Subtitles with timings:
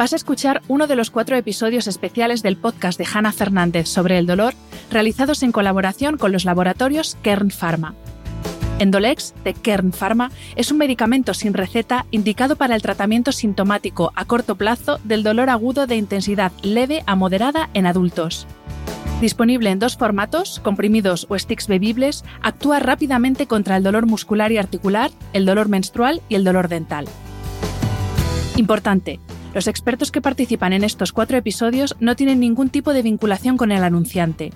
[0.00, 4.16] vas a escuchar uno de los cuatro episodios especiales del podcast de Hanna Fernández sobre
[4.16, 4.54] el dolor,
[4.90, 7.94] realizados en colaboración con los laboratorios Kern Pharma.
[8.78, 14.24] Endolex de Kern Pharma es un medicamento sin receta indicado para el tratamiento sintomático a
[14.24, 18.46] corto plazo del dolor agudo de intensidad leve a moderada en adultos.
[19.20, 24.56] Disponible en dos formatos, comprimidos o sticks bebibles, actúa rápidamente contra el dolor muscular y
[24.56, 27.04] articular, el dolor menstrual y el dolor dental.
[28.56, 29.20] Importante,
[29.54, 33.72] los expertos que participan en estos cuatro episodios no tienen ningún tipo de vinculación con
[33.72, 34.52] el anunciante.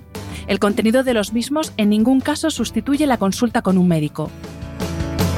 [0.46, 4.30] El contenido de los mismos en ningún caso sustituye la consulta con un médico.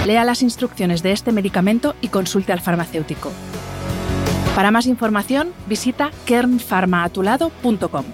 [0.05, 3.33] Lea las instrucciones de este medicamento y consulte al farmacéutico.
[4.55, 8.05] Para más información, visita kernfarmaatulado.com.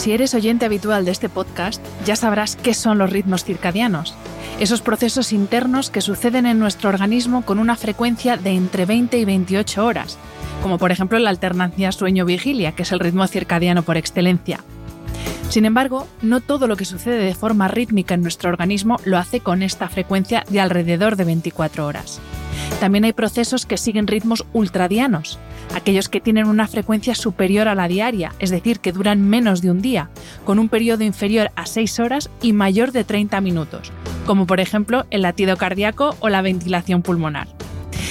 [0.00, 4.14] Si eres oyente habitual de este podcast, ya sabrás qué son los ritmos circadianos,
[4.58, 9.26] esos procesos internos que suceden en nuestro organismo con una frecuencia de entre 20 y
[9.26, 10.16] 28 horas,
[10.62, 14.64] como por ejemplo la alternancia sueño-vigilia, que es el ritmo circadiano por excelencia.
[15.50, 19.40] Sin embargo, no todo lo que sucede de forma rítmica en nuestro organismo lo hace
[19.40, 22.22] con esta frecuencia de alrededor de 24 horas.
[22.80, 25.38] También hay procesos que siguen ritmos ultradianos,
[25.74, 29.70] aquellos que tienen una frecuencia superior a la diaria, es decir, que duran menos de
[29.70, 30.10] un día,
[30.44, 33.92] con un periodo inferior a 6 horas y mayor de 30 minutos,
[34.26, 37.48] como por ejemplo el latido cardíaco o la ventilación pulmonar.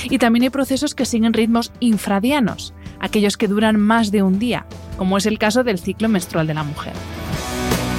[0.10, 4.66] Y también hay procesos que siguen ritmos infradianos, aquellos que duran más de un día,
[4.98, 6.94] como es el caso del ciclo menstrual de la mujer.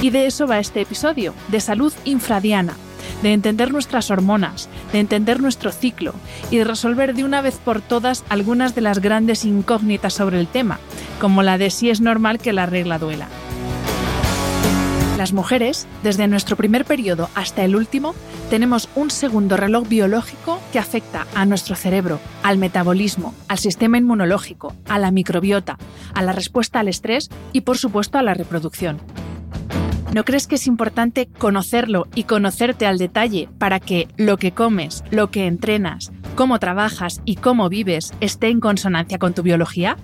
[0.01, 2.73] Y de eso va este episodio, de salud infradiana,
[3.21, 6.13] de entender nuestras hormonas, de entender nuestro ciclo
[6.49, 10.47] y de resolver de una vez por todas algunas de las grandes incógnitas sobre el
[10.47, 10.79] tema,
[11.19, 13.27] como la de si es normal que la regla duela.
[15.21, 18.15] Las mujeres, desde nuestro primer periodo hasta el último,
[18.49, 24.73] tenemos un segundo reloj biológico que afecta a nuestro cerebro, al metabolismo, al sistema inmunológico,
[24.89, 25.77] a la microbiota,
[26.15, 28.99] a la respuesta al estrés y por supuesto a la reproducción.
[30.13, 35.05] ¿No crees que es importante conocerlo y conocerte al detalle para que lo que comes,
[35.09, 39.95] lo que entrenas, cómo trabajas y cómo vives esté en consonancia con tu biología?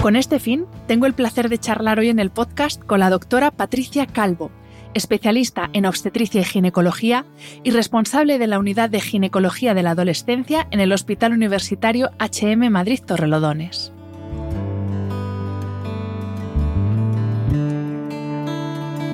[0.00, 3.50] Con este fin, tengo el placer de charlar hoy en el podcast con la doctora
[3.50, 4.50] Patricia Calvo,
[4.94, 7.26] especialista en obstetricia y ginecología
[7.62, 12.70] y responsable de la unidad de ginecología de la adolescencia en el Hospital Universitario HM
[12.70, 13.93] Madrid Torrelodones.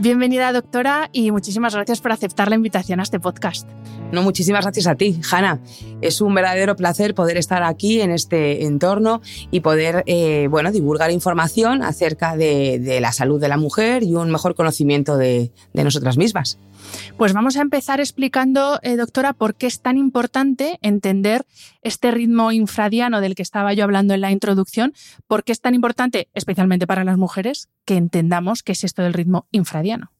[0.00, 3.68] Bienvenida, doctora, y muchísimas gracias por aceptar la invitación a este podcast.
[4.12, 5.60] No, muchísimas gracias a ti, Hanna.
[6.00, 11.10] Es un verdadero placer poder estar aquí en este entorno y poder eh, bueno, divulgar
[11.10, 16.16] información acerca de, la salud de la mujer y un mejor conocimiento de, de nosotras
[16.16, 16.58] mismas.
[17.16, 21.46] Pues vamos a empezar explicando, eh, doctora, por qué es tan importante entender
[21.82, 24.94] este ritmo infradiano del que estaba yo hablando en la introducción,
[25.26, 29.12] por qué es tan importante, especialmente para las mujeres, que entendamos qué es esto del
[29.12, 30.12] ritmo infradiano.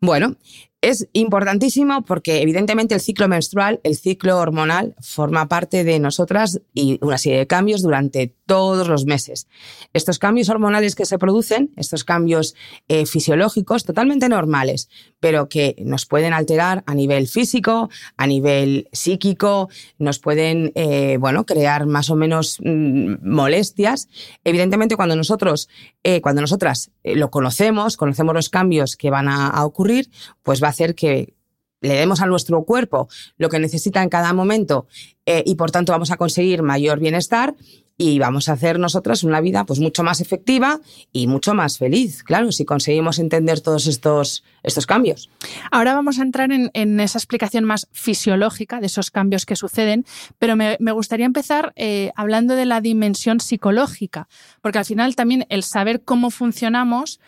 [0.00, 0.36] Bueno,
[0.82, 6.98] es importantísimo porque evidentemente el ciclo menstrual, el ciclo hormonal, forma parte de nosotras y
[7.00, 9.48] una serie de cambios durante todos los meses.
[9.92, 12.54] Estos cambios hormonales que se producen, estos cambios
[12.88, 14.88] eh, fisiológicos totalmente normales,
[15.18, 21.46] pero que nos pueden alterar a nivel físico, a nivel psíquico, nos pueden, eh, bueno,
[21.46, 24.08] crear más o menos mm, molestias.
[24.44, 25.68] Evidentemente, cuando nosotros,
[26.04, 30.10] eh, cuando nosotras lo conocemos, conocemos los cambios que van a, a ocurrir,
[30.42, 31.34] pues va a hacer que
[31.80, 34.86] le demos a nuestro cuerpo lo que necesita en cada momento
[35.24, 37.54] eh, y por tanto vamos a conseguir mayor bienestar
[37.98, 40.80] y vamos a hacer nosotras una vida pues mucho más efectiva
[41.12, 45.30] y mucho más feliz, claro, si conseguimos entender todos estos, estos cambios.
[45.70, 50.04] Ahora vamos a entrar en, esa explicación más fisiológica de esos cambios que suceden,
[50.38, 54.28] pero me, gustaría empezar eh, hablando de la dimensión psicológica,
[54.60, 57.18] porque al final también el saber cómo funcionamos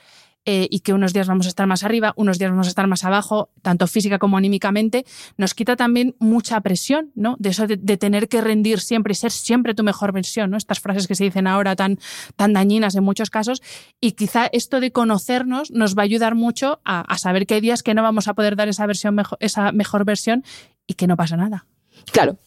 [0.50, 2.86] eh, y que unos días vamos a estar más arriba, unos días vamos a estar
[2.86, 5.04] más abajo, tanto física como anímicamente,
[5.36, 7.36] nos quita también mucha presión, ¿no?
[7.38, 10.56] De eso de, tener que rendir siempre y ser siempre tu mejor versión, ¿no?
[10.56, 11.98] Estas frases que se dicen ahora tan,
[12.36, 13.60] tan dañinas en muchos casos.
[14.00, 17.82] Y quizá esto de conocernos nos va a ayudar mucho a, saber que hay días
[17.82, 20.44] que no vamos a poder dar esa, versión esa mejor versión
[20.86, 21.66] y que no pasa nada.
[22.10, 22.38] Claro.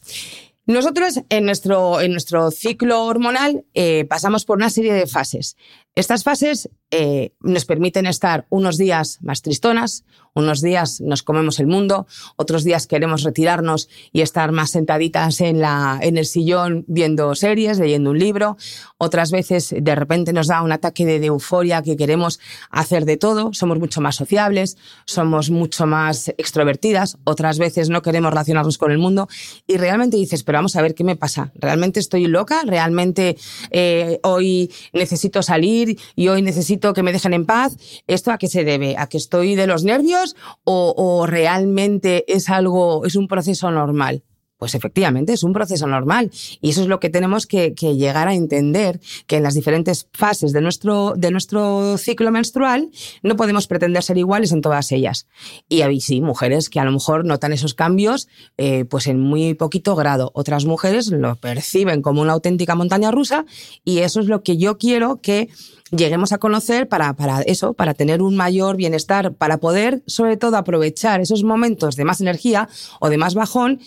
[0.67, 5.57] Nosotros en nuestro, en nuestro ciclo hormonal eh, pasamos por una serie de fases.
[5.93, 11.67] Estas fases eh, nos permiten estar unos días más tristonas, unos días nos comemos el
[11.67, 12.07] mundo,
[12.37, 17.79] otros días queremos retirarnos y estar más sentaditas en, la, en el sillón viendo series,
[17.79, 18.55] leyendo un libro,
[18.97, 22.39] otras veces de repente nos da un ataque de, euforia que queremos
[22.69, 28.31] hacer de todo, somos mucho más sociables, somos mucho más extrovertidas, otras veces no queremos
[28.31, 29.27] relacionarnos con el mundo
[29.67, 32.61] y realmente dices, pero vamos a ver qué me pasa, ¿realmente estoy loca?
[32.65, 33.35] ¿Realmente
[33.71, 35.80] eh, hoy necesito salir?
[36.15, 37.77] Y hoy necesito que me dejen en paz.
[38.07, 38.95] ¿Esto a qué se debe?
[38.97, 44.23] ¿A que estoy de los nervios o, o realmente es algo, es un proceso normal?
[44.61, 46.29] Pues efectivamente es un proceso normal
[46.61, 50.53] y eso es lo que tenemos que, llegar a entender, que en las diferentes fases
[50.53, 52.91] de nuestro, de nuestro ciclo menstrual
[53.23, 55.25] no podemos pretender ser iguales en todas ellas.
[55.67, 58.27] Y hay sí, mujeres que a lo mejor notan esos cambios
[58.59, 60.29] eh, pues en muy poquito grado.
[60.35, 63.45] Otras mujeres lo perciben como una auténtica montaña rusa
[63.83, 65.49] y eso es lo que yo quiero que
[65.91, 70.57] lleguemos a conocer para, para eso, para tener un mayor bienestar, para poder sobre todo
[70.57, 72.69] aprovechar esos momentos de más energía
[72.99, 73.79] o de más bajón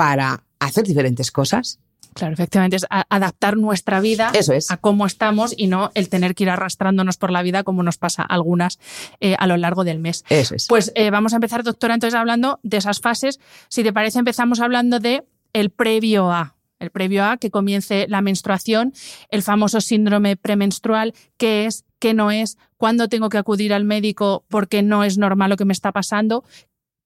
[0.00, 1.78] para hacer diferentes cosas.
[2.14, 4.32] Claro, efectivamente, es adaptar nuestra vida
[4.70, 7.98] a cómo estamos y no el tener que ir arrastrándonos por la vida como nos
[7.98, 8.78] pasa a algunas
[9.20, 10.24] eh, a lo largo del mes.
[10.30, 10.68] Eso es.
[10.68, 13.40] Pues eh, vamos a empezar, doctora, entonces hablando de esas fases.
[13.68, 18.22] Si te parece, empezamos hablando de el previo a, el previo a que comience la
[18.22, 18.94] menstruación,
[19.28, 24.46] el famoso síndrome premenstrual, qué es, qué no es, cuándo tengo que acudir al médico
[24.48, 26.42] porque no es normal lo que me está pasando,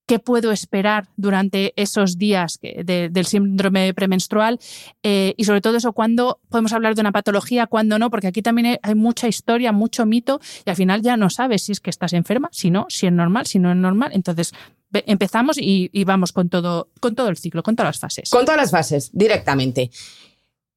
[0.07, 4.59] qué puedo esperar durante esos días del síndrome premenstrual
[5.03, 8.43] eh, y sobre todo eso, cuándo podemos hablar de una patología, cuándo no, porque aquí
[8.43, 11.91] también hay mucha historia, mucho mito y al final ya no sabes si es que
[11.91, 14.11] estás enferma, si no, si es normal, si no es normal.
[14.13, 14.53] Entonces
[14.93, 18.31] empezamos y, vamos con todo, con todo el ciclo, con todas las fases.
[18.31, 19.91] Con todas las fases, directamente.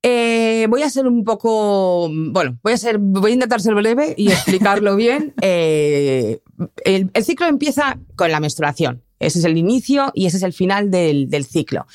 [0.03, 4.13] Eh, voy a ser un poco, bueno, voy a ser, voy a intentar ser breve
[4.17, 5.33] y explicarlo bien.
[5.41, 6.39] Eh,
[6.85, 9.03] el, ciclo empieza con la menstruación.
[9.19, 11.87] Ese es el inicio y ese es el final del, ciclo.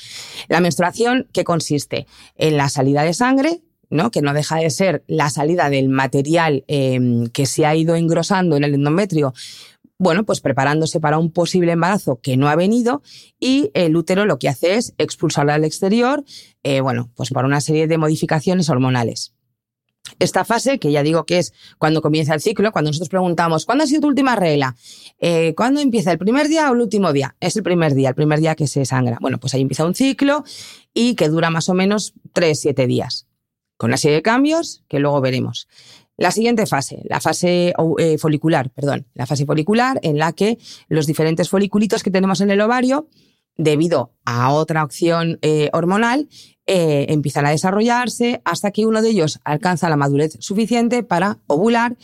[0.49, 2.07] La menstruación, ¿qué consiste?
[2.35, 4.11] En la salida de sangre, ¿no?
[4.11, 8.57] que no deja de ser la salida del material em, que se ha ido engrosando
[8.57, 9.33] en el endometrio,
[9.99, 13.01] bueno, pues preparándose para un posible embarazo que no ha venido
[13.39, 16.25] y el útero lo que hace es expulsarlo al exterior,
[16.63, 19.33] eh, bueno, pues por una serie de modificaciones hormonales.
[20.19, 23.83] Esta fase, que ya digo que es cuando comienza el ciclo, cuando nosotros preguntamos, ¿cuándo
[23.83, 24.75] ha sido tu última regla?
[25.19, 26.11] Eh, ¿Cuándo empieza?
[26.11, 27.35] ¿El primer día o el último día?
[27.39, 29.17] Es el primer día, el primer día que se sangra.
[29.21, 30.43] Bueno, pues ahí empieza un ciclo
[30.93, 33.27] y que dura más o menos 3-7 días,
[33.77, 35.67] con una serie de cambios que luego veremos.
[36.17, 41.07] La siguiente fase, la fase eh, folicular, perdón, la fase folicular en la que los
[41.07, 43.07] diferentes foliculitos que tenemos en el ovario,
[43.57, 46.27] debido a otra opción eh, hormonal,
[46.65, 51.97] eh, empiezan a desarrollarse hasta que uno de ellos alcanza la madurez suficiente para ovular,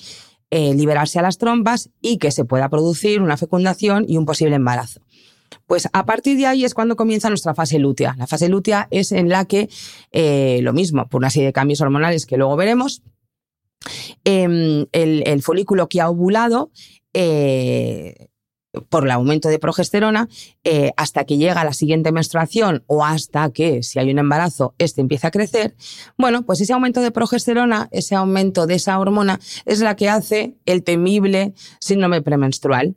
[0.52, 4.56] eh, liberarse a las trompas y que se pueda producir una fecundación y un posible
[4.56, 5.02] embarazo.
[5.66, 8.16] Pues a partir de ahí es cuando comienza nuestra fase lútea.
[8.18, 9.70] La fase lútea es en la que,
[10.62, 13.04] lo mismo, por una serie de cambios hormonales que luego veremos,
[14.24, 16.72] em, el, folículo que ha ovulado
[18.88, 20.30] por el aumento de progesterona
[20.64, 25.02] eh, hasta que llega la siguiente menstruación o hasta que, si hay un embarazo, este
[25.02, 25.76] empieza a crecer,
[26.18, 30.56] bueno, pues ese aumento de progesterona, ese aumento de esa hormona es la que hace
[30.66, 32.96] el temible síndrome premenstrual.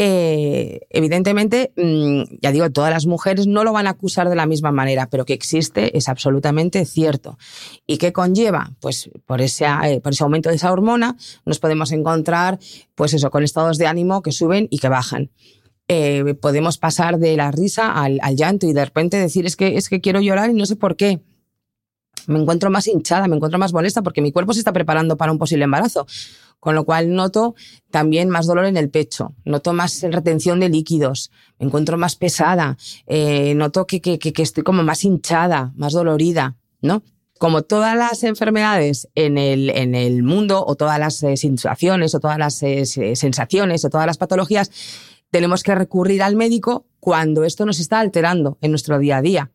[0.00, 4.46] Eh, evidentemente, mm, ya digo, todas las mujeres no lo van a acusar de la
[4.46, 7.36] misma manera, pero que existe es absolutamente cierto.
[7.84, 8.70] ¿Y qué conlleva?
[8.78, 12.60] Pues por ese, eh, por ese aumento de esa hormona nos podemos encontrar,
[12.94, 15.32] pues eso, con estados de ánimo que suben y que bajan.
[15.88, 19.76] Eh, podemos pasar de la risa al, al, llanto y de repente decir es que,
[19.78, 21.18] es que quiero llorar y no sé por qué.
[22.28, 25.32] Me encuentro más hinchada, me encuentro más molesta porque mi cuerpo se está preparando para
[25.32, 26.06] un posible embarazo
[26.60, 27.54] con lo cual noto
[27.90, 32.76] también más dolor en el pecho, noto más retención de líquidos, me encuentro más pesada,
[33.06, 37.02] eh, noto que, que, que, estoy como más hinchada, más dolorida, ¿no?
[37.38, 42.20] Como todas las enfermedades en el, en el mundo, o todas las eh, sensaciones, o
[42.20, 44.72] todas las eh, sensaciones, o todas las patologías,
[45.30, 49.52] tenemos que recurrir al médico cuando esto nos está alterando en nuestro día a día.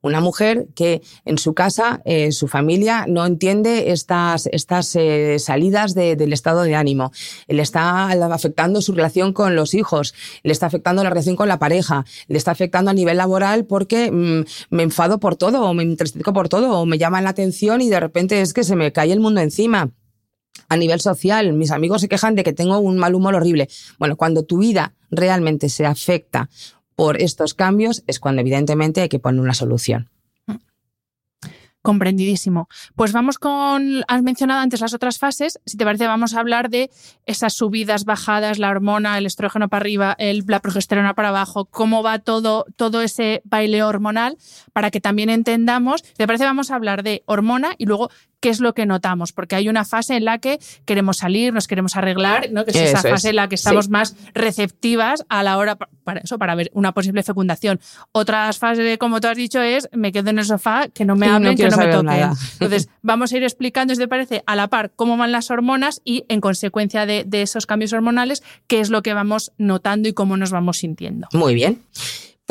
[0.00, 5.94] Una mujer que en su casa, eh, su familia no entiende estas, estas eh, salidas
[5.94, 7.12] del estado de ánimo.
[7.48, 11.58] Le está afectando su relación con los hijos, le está afectando la relación con la
[11.58, 15.82] pareja, le está afectando a nivel laboral porque mm, me enfado por todo o me
[15.82, 18.92] entristezco por todo o me llaman la atención y de repente es que se me
[18.92, 19.90] cae el mundo encima
[20.68, 23.68] a nivel social, mis amigos se quejan de que tengo un mal humor horrible.
[23.98, 26.48] Bueno, cuando tu vida realmente se afecta
[27.02, 30.08] por estos cambios es cuando evidentemente hay que poner una solución.
[31.82, 32.68] Comprendidísimo.
[32.94, 36.70] Pues vamos con, has mencionado antes las otras fases, si te parece vamos a hablar
[36.70, 36.90] de
[37.26, 40.16] esas subidas, bajadas, la hormona, el estrógeno para arriba,
[40.46, 44.38] la progesterona para abajo, cómo va todo, todo ese baile hormonal,
[44.72, 48.10] para que también entendamos, si te parece vamos a hablar de hormona y luego
[48.42, 51.68] qué es lo que notamos, porque hay una fase en la que queremos salir, nos
[51.68, 52.64] queremos arreglar, ¿no?
[52.64, 56.38] que es esa fase en la que estamos más receptivas a la hora para eso,
[56.38, 57.80] para ver una posible fecundación.
[58.10, 61.28] Otra fase, como tú has dicho, es me quedo en el sofá, que no me
[61.28, 62.32] hablen, que no me toquen.
[62.54, 66.02] Entonces, vamos a ir explicando, si te parece, a la par cómo van las hormonas
[66.04, 70.14] y, en consecuencia de, de esos cambios hormonales, qué es lo que vamos notando y
[70.14, 71.28] cómo nos vamos sintiendo.
[71.32, 71.80] Muy bien.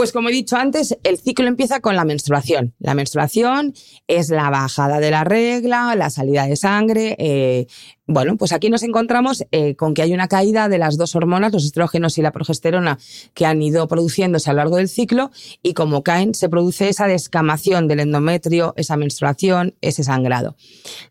[0.01, 2.73] Pues como he dicho antes, el ciclo empieza con la menstruación.
[2.79, 3.75] La menstruación
[4.07, 7.67] es la bajada de la regla, la salida de sangre, eh,
[8.11, 11.51] bueno, pues aquí nos encontramos eh, con que hay una caída de las dos hormonas,
[11.51, 12.99] los estrógenos y la progesterona,
[13.33, 17.07] que han ido produciéndose a lo largo del ciclo y como caen se produce esa
[17.07, 20.55] descamación del endometrio, esa menstruación, ese sangrado.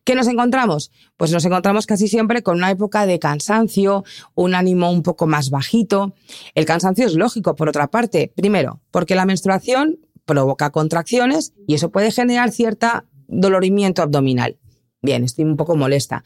[0.04, 0.90] ¿Qué nos encontramos?
[1.16, 4.04] Pues nos encontramos casi siempre con una época de cansancio,
[4.35, 6.14] un ánimo un poco más bajito.
[6.54, 8.33] El cansancio es lógico, por otra parte.
[8.35, 14.59] Primero, porque la menstruación provoca contracciones y eso puede generar cierta dolorimiento abdominal.
[15.02, 16.25] Bien, estoy un poco molesta.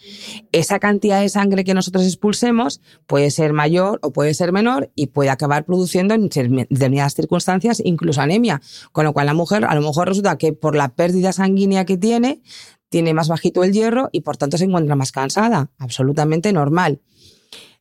[0.51, 5.09] Esa cantidad de sangre que nosotros expulsemos puede ser mayor o puede ser menor y
[5.09, 8.61] puede acabar produciendo en determinadas circunstancias incluso anemia.
[8.91, 11.97] Con lo cual la mujer a lo mejor resulta que por la pérdida sanguínea que
[11.97, 12.43] tiene,
[12.89, 15.71] tiene más bajito el hierro y por tanto se encuentra más cansada.
[15.79, 17.01] Absolutamente normal.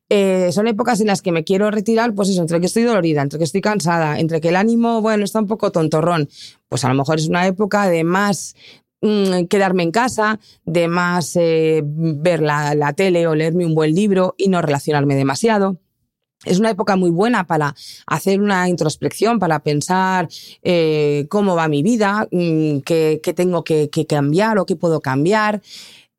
[0.10, 3.24] Eh, son épocas en las que me quiero retirar, pues eso, entre que estoy dolorida,
[3.24, 6.30] entre que estoy cansada, entre que el ánimo, bueno, está un poco tontorrón,
[6.70, 8.54] pues a lo mejor es una época de más
[9.06, 14.34] Mm, quedarme en casa, de más eh, ver la, tele o leerme un buen libro
[14.38, 15.78] y no relacionarme demasiado.
[16.46, 17.76] Es una época muy buena para
[18.08, 20.30] hacer una introspección, para pensar
[20.62, 25.62] eh, cómo va mi vida, mm, qué, tengo que, cambiar o qué puedo cambiar.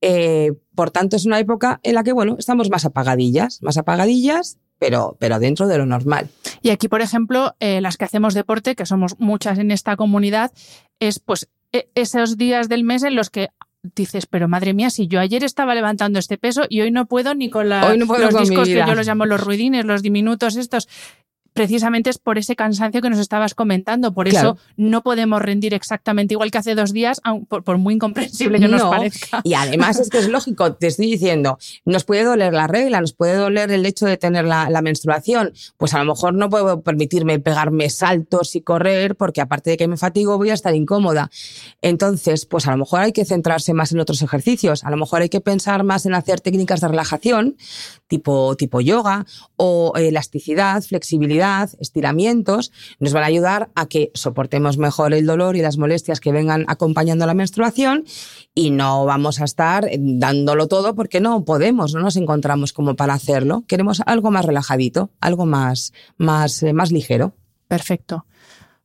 [0.03, 4.59] Eh, por tanto, es una época en la que, bueno, estamos más apagadillas, más apagadillas,
[4.79, 6.29] pero, pero dentro de lo normal.
[6.61, 10.53] Y aquí, por ejemplo, las que hacemos deporte, que somos muchas en esta comunidad,
[11.01, 11.49] es pues
[11.95, 13.49] esos días del mes en los que
[13.95, 17.35] dices, pero madre mía, si yo ayer estaba levantando este peso y hoy no puedo
[17.35, 20.89] ni con la, los discos que yo los llamo los ruidines, los diminutos estos,
[21.55, 24.13] precisamente es por ese cansancio que nos estabas comentando.
[24.13, 28.69] Por eso no podemos rendir exactamente igual que hace dos días, por, muy incomprensible que
[28.69, 29.41] nos parezca.
[29.45, 33.13] Y además es que es lógico, te estoy diciendo, nos puede doler la regla, nos
[33.13, 35.55] puede doler el hecho de tener la, menstruación.
[35.79, 39.89] Pues a lo mejor no puedo permitirme pegarme saltos y correr, porque aparte de que
[39.89, 41.31] me fatigo, voy a estar incómoda.
[41.81, 44.85] Entonces, pues a lo mejor hay que centrarse más en otros ejercicios.
[44.85, 47.57] A lo mejor hay que pensar más en hacer técnicas de relajación,
[48.09, 49.25] tipo, tipo yoga,
[49.57, 51.44] o elasticidad, flexibilidad
[51.81, 56.33] estiramientos, nos van a ayudar a que soportemos mejor el dolor y las molestias que
[56.33, 58.05] vengan acompañando la menstruación
[58.55, 63.15] y no vamos a estar dándolo todo porque no podemos, no nos encontramos como para
[63.15, 63.65] hacerlo.
[63.67, 67.35] Queremos algo más relajadito, algo más, más, eh, más ligero.
[67.69, 68.25] Perfecto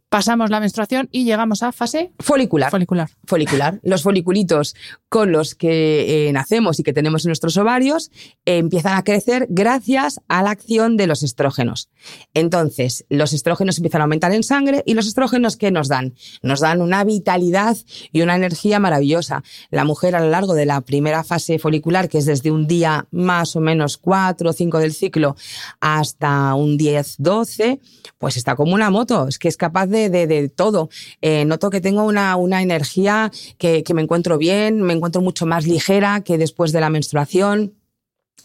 [0.09, 2.71] pasamos la menstruación y llegamos a fase folicular.
[2.71, 3.09] Folicular.
[3.25, 3.79] Folicular.
[3.83, 4.75] Los foliculitos
[5.07, 8.11] con los que eh, nacemos y que tenemos en nuestros ovarios
[8.45, 11.89] eh, empiezan a crecer gracias a la acción de los estrógenos.
[12.33, 16.15] Entonces, los estrógenos empiezan a aumentar en sangre y los estrógenos ¿qué nos dan?
[16.41, 17.77] Nos dan una vitalidad
[18.11, 19.43] y una energía maravillosa.
[19.69, 23.07] La mujer a lo largo de la primera fase folicular, que es desde un día
[23.11, 25.35] más o menos 4 o 5 del ciclo
[25.79, 27.79] hasta un 10, 12,
[28.17, 30.89] pues está como una moto, es que es capaz de de, todo.
[31.21, 35.45] Eh, noto que tengo una, una energía que, que me encuentro bien, me encuentro mucho
[35.45, 37.73] más ligera que después de la menstruación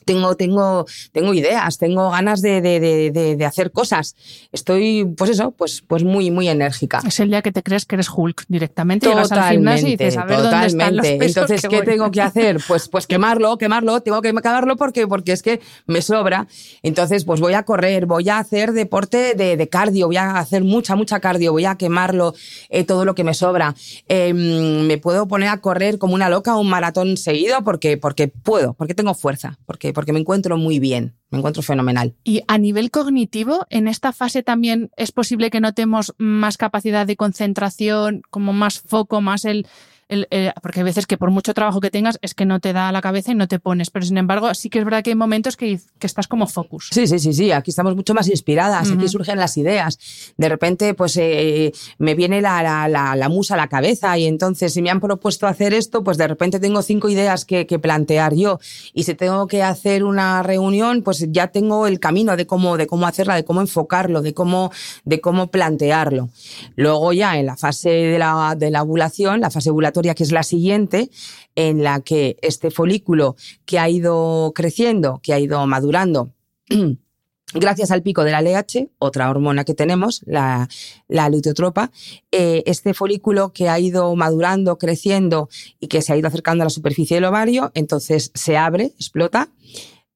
[0.05, 4.17] tengo, tengo, tengo ideas, tengo ganas de, de, de, de, hacer cosas.
[4.53, 7.01] Estoy, pues eso, pues, pues muy, muy enérgica.
[7.07, 9.09] Es el día que te crees que eres Hulk directamente.
[9.11, 10.53] Totalmente, y dices, a ver totalmente.
[10.53, 11.87] Dónde están los pesos Entonces, que ¿qué voy?
[11.87, 12.61] tengo que hacer?
[12.67, 16.47] Pues, pues quemarlo, quemarlo, tengo que quemarlo porque, porque es que me sobra.
[16.83, 20.65] Entonces, pues voy a correr, voy a hacer deporte de, de cardio, voy a hacer
[20.65, 22.35] mucha, mucha cardio, voy a quemarlo,
[22.69, 23.75] eh, todo lo que me sobra.
[24.09, 28.75] Eh, me puedo poner a correr como una loca un maratón seguido porque, porque puedo,
[28.75, 32.15] porque tengo fuerza, porque, porque me encuentro muy bien, me encuentro fenomenal.
[32.23, 37.17] Y a nivel cognitivo, en esta fase también es posible que notemos más capacidad de
[37.17, 39.67] concentración, como más foco, más el,
[40.09, 42.93] eh, porque hay veces que por mucho trabajo que tengas es que no te da
[42.93, 45.17] la cabeza y no te pones, pero sin embargo sí que es verdad que hay
[45.17, 46.89] momentos que, que estás como focus.
[46.93, 49.99] Sí, sí, sí, sí, aquí estamos mucho más inspiradas, aquí surgen las ideas,
[50.37, 54.75] de repente pues eh, me viene la, la, la, musa a la cabeza y entonces
[54.75, 58.35] si me han propuesto hacer esto, pues de repente tengo cinco ideas que, que, plantear
[58.35, 58.61] yo
[58.93, 62.87] y si tengo que hacer una reunión, pues ya tengo el camino de cómo, de
[62.87, 64.71] cómo hacerla, de cómo enfocarlo, de cómo,
[65.05, 66.29] de cómo plantearlo.
[66.77, 70.33] Luego ya en la fase de la, de la ovulación, la fase ovulativa que es
[70.33, 71.11] la siguiente,
[71.55, 76.33] en la que este folículo que ha ido creciendo, que ha ido madurando,
[77.55, 80.69] gracias al pico de la LH, otra hormona que tenemos, la,
[81.09, 81.91] la luteotropa,
[82.33, 85.49] eh, este folículo que ha ido madurando, creciendo
[85.81, 89.51] y que se ha ido acercando a la superficie del ovario, entonces se abre, explota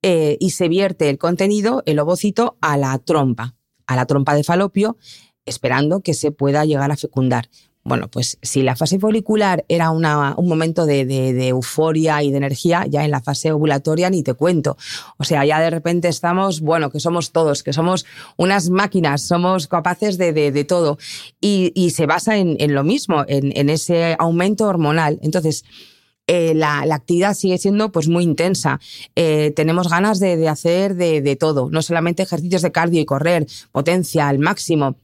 [0.03, 3.55] eh, y se vierte el contenido, el ovocito, a la trompa,
[3.87, 4.97] a la trompa de falopio,
[5.47, 7.49] esperando que se pueda llegar a fecundar.
[7.85, 12.85] Bueno, pues si la fase folicular era una, un momento de, euforia y de energía,
[12.87, 14.77] ya en la fase ovulatoria ni te cuento.
[15.17, 18.05] O sea, ya de repente estamos, bueno, que somos todos, que somos
[18.37, 20.99] unas máquinas, somos capaces de, todo.
[21.41, 25.19] Y, se basa en, lo mismo, en, ese aumento hormonal.
[25.23, 25.65] Entonces,
[26.27, 28.81] eh, la, actividad sigue siendo pues muy intensa.
[29.17, 34.29] Eh, tenemos ganas de, hacer de todo, no solamente ejercicios de cardio y correr, potencia
[34.29, 34.97] al máximo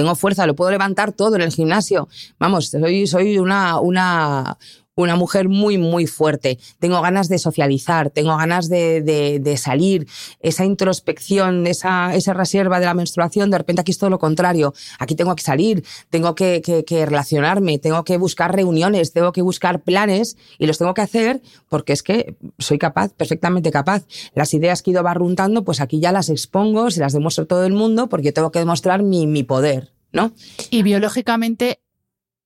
[0.00, 2.08] tengo fuerza, lo puedo levantar todo en el gimnasio.
[2.38, 4.56] Vamos, soy, soy una, una,
[4.96, 6.58] una mujer muy, muy fuerte.
[6.78, 10.06] Tengo ganas de socializar, tengo ganas de, de, salir.
[10.40, 14.74] Esa introspección, esa, esa reserva de la menstruación, de repente aquí es todo lo contrario.
[14.98, 19.42] Aquí tengo que salir, tengo que, que, que, relacionarme, tengo que buscar reuniones, tengo que
[19.42, 24.04] buscar planes y los tengo que hacer porque es que soy capaz, perfectamente capaz.
[24.34, 27.64] Las ideas que he ido barruntando, pues aquí ya las expongo, se las demuestro todo
[27.64, 29.92] el mundo porque tengo que demostrar mi, mi poder.
[30.12, 30.32] ¿No?
[30.70, 31.78] Y biológicamente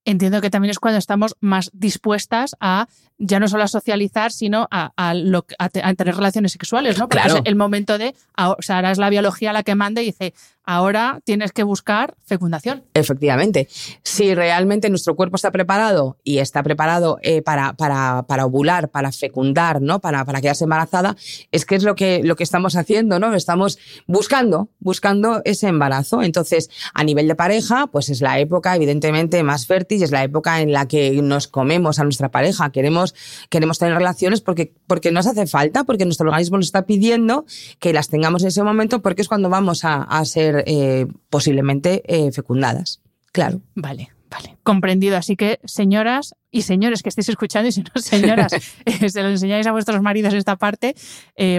[0.04, 2.86] entiendo que también es cuando estamos más dispuestas a
[3.18, 7.08] ya no solo a socializar, sino a, a, lo, a, a tener relaciones sexuales, ¿no?
[7.08, 7.36] Porque Claro.
[7.38, 10.34] es el momento de, o sea, ahora es la biología la que manda y dice,
[10.64, 12.84] ahora tienes que buscar fecundación.
[12.94, 13.68] Efectivamente.
[14.02, 19.80] Si realmente nuestro cuerpo está preparado y está preparado eh, para, para, ovular, para fecundar,
[19.80, 20.00] ¿no?
[20.00, 21.16] Para, para quedarse embarazada,
[21.52, 23.34] es que es lo que, lo que estamos haciendo, ¿no?
[23.34, 26.22] Estamos buscando, buscando ese embarazo.
[26.22, 30.60] Entonces, a nivel de pareja, pues es la época, evidentemente, más fértil, es la época
[30.60, 32.70] en la que nos comemos a nuestra pareja.
[32.70, 33.14] Queremos,
[33.50, 37.44] queremos tener relaciones porque, porque nos hace falta, porque nuestro organismo nos está pidiendo
[37.78, 42.02] que las tengamos en ese momento, porque es cuando vamos a, a ser eh, posiblemente
[42.06, 43.00] eh, fecundadas.
[43.32, 43.60] Claro.
[43.74, 44.56] Vale, vale.
[44.62, 45.16] Comprendido.
[45.16, 48.52] Así que, señoras y señores que estéis escuchando, y si no, señoras,
[48.84, 50.94] eh, se lo enseñáis a vuestros maridos esta parte,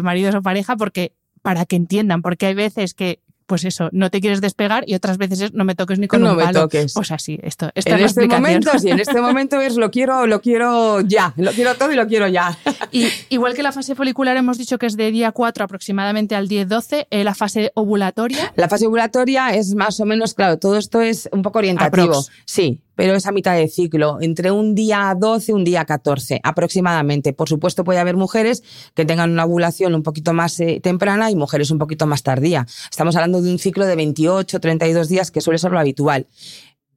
[0.01, 4.21] maridos o pareja, porque para que entiendan, porque hay veces que pues eso, no te
[4.21, 6.62] quieres despegar y otras veces es no me toques ni con no un me palo.
[6.62, 6.93] toques.
[6.93, 10.25] Pues así, esto, esta en es este momento, sí, en este momento es lo quiero,
[10.27, 12.58] lo quiero ya, lo quiero todo y lo quiero ya.
[12.91, 16.47] Y igual que la fase folicular hemos dicho que es de día 4 aproximadamente al
[16.47, 18.53] 10-12, eh, la fase ovulatoria.
[18.55, 22.05] La fase ovulatoria es más o menos, claro, todo esto es un poco orientativo.
[22.05, 22.31] Aprox.
[22.45, 26.39] Sí, pero es a mitad de ciclo, entre un día 12 y un día 14
[26.43, 27.34] aproximadamente.
[27.34, 31.36] Por supuesto puede haber mujeres que tengan una ovulación un poquito más eh, temprana y
[31.36, 32.65] mujeres un poquito más tardía.
[32.89, 36.27] Estamos hablando de un ciclo de 28, 32 días que suele ser lo habitual,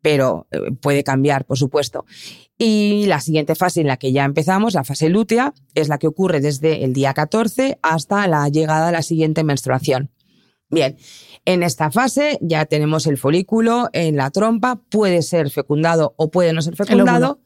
[0.03, 2.05] pero eh, puede cambiar, por supuesto.
[2.57, 6.09] Y la siguiente fase en la que ya empezamos, la fase lútea, es la que
[6.09, 10.11] ocurre desde el día 14 hasta la llegada de la siguiente menstruación.
[10.71, 10.97] Bien,
[11.47, 16.53] en esta fase ya tenemos el folículo en la trompa, puede ser fecundado o puede
[16.53, 17.41] no ser fecundado.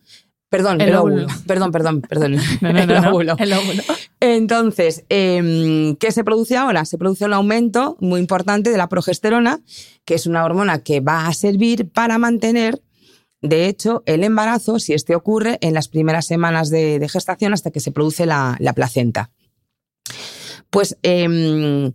[0.49, 1.15] Perdón, El el, óvulo.
[1.23, 1.29] óvulo.
[1.47, 2.37] Perdón, perdón, perdón.
[2.61, 3.37] No, no, el no, óvulo.
[3.39, 3.83] el óvulo.
[4.21, 6.85] Entonces, eh, ¿qué se produce ahora?
[6.85, 9.61] Se produce un aumento muy importante de la progesterona,
[10.05, 12.83] que es una hormona que va a servir para mantener,
[13.41, 17.71] de hecho, el embarazo, si este ocurre, en las primeras semanas de, de gestación hasta
[17.71, 19.31] que se produce la, la placenta.
[20.69, 21.93] Pues eh,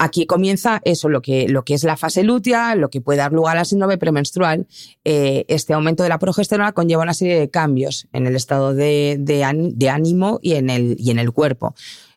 [0.00, 3.32] aquí comienza eso, lo que, lo que es la fase lútea, lo que puede dar
[3.32, 4.66] lugar al síndrome premenstrual.
[5.04, 9.16] Eh, este aumento de la progesterona conlleva una serie de cambios en el estado de,
[9.20, 11.74] de, án- de ánimo y en el, y en el cuerpo.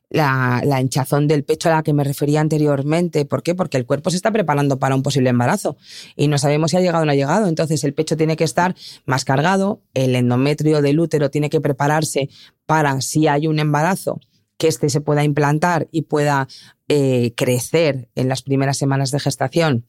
[0.10, 3.26] La, la hinchazón del pecho a la que me refería anteriormente.
[3.26, 3.56] ¿Por qué?
[3.56, 5.76] Porque el cuerpo se está preparando para un posible embarazo
[6.16, 7.48] y no sabemos si ha llegado o no ha llegado.
[7.48, 8.76] Entonces el pecho tiene que estar
[9.08, 12.30] más cargado, el endometrio del útero tiene que prepararse
[12.68, 14.20] para si hay un embarazo
[14.64, 16.48] que éste se pueda implantar y pueda
[16.88, 19.86] eh, crecer en las primeras semanas de gestación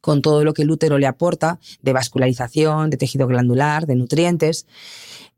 [0.00, 4.64] con todo lo que el útero le aporta de vascularización, de tejido glandular, de nutrientes.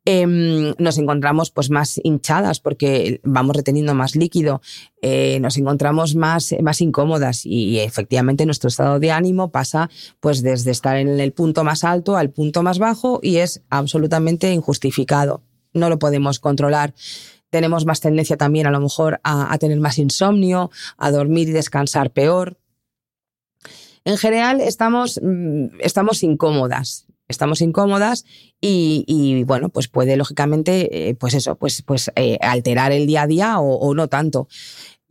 [0.05, 4.61] Em, nos encontramos pues más hinchadas porque vamos reteniendo más líquido,
[5.01, 10.71] eh, nos encontramos más, más incómodas y efectivamente nuestro estado de ánimo pasa pues desde
[10.71, 15.43] estar en el punto más alto al punto más bajo y es absolutamente injustificado.
[15.75, 16.95] No lo podemos controlar
[17.53, 22.11] tenemos más tendencia también a lo mejor a, tener más insomnio, a dormir y descansar
[22.11, 22.57] peor.
[24.05, 28.25] En general estamos, mm, estamos incómodas, estamos incómodas
[28.59, 33.27] y, bueno, pues puede lógicamente, eh, pues eso, pues, pues eh, alterar el día a
[33.27, 34.49] día o no tanto.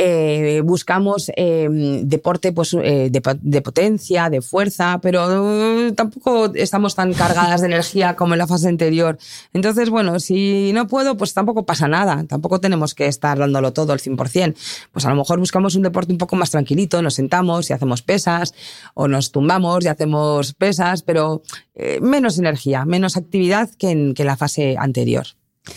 [0.03, 7.13] Eh, buscamos em, deporte pues, eh, de, potencia, de fuerza, pero uh, tampoco estamos tan
[7.13, 9.19] cargadas de energía como en la fase anterior.
[9.53, 12.25] Entonces, bueno, si no puedo, pues tampoco pasa nada.
[12.27, 14.55] Tampoco tenemos que estar dándolo todo al 100%.
[14.91, 18.01] Pues a lo mejor buscamos un deporte un poco más tranquilito, nos sentamos y hacemos
[18.01, 18.55] pesas,
[18.95, 21.43] o nos tumbamos y hacemos pesas, pero
[21.75, 25.27] eh, menos energía, menos actividad que en, que en la fase anterior.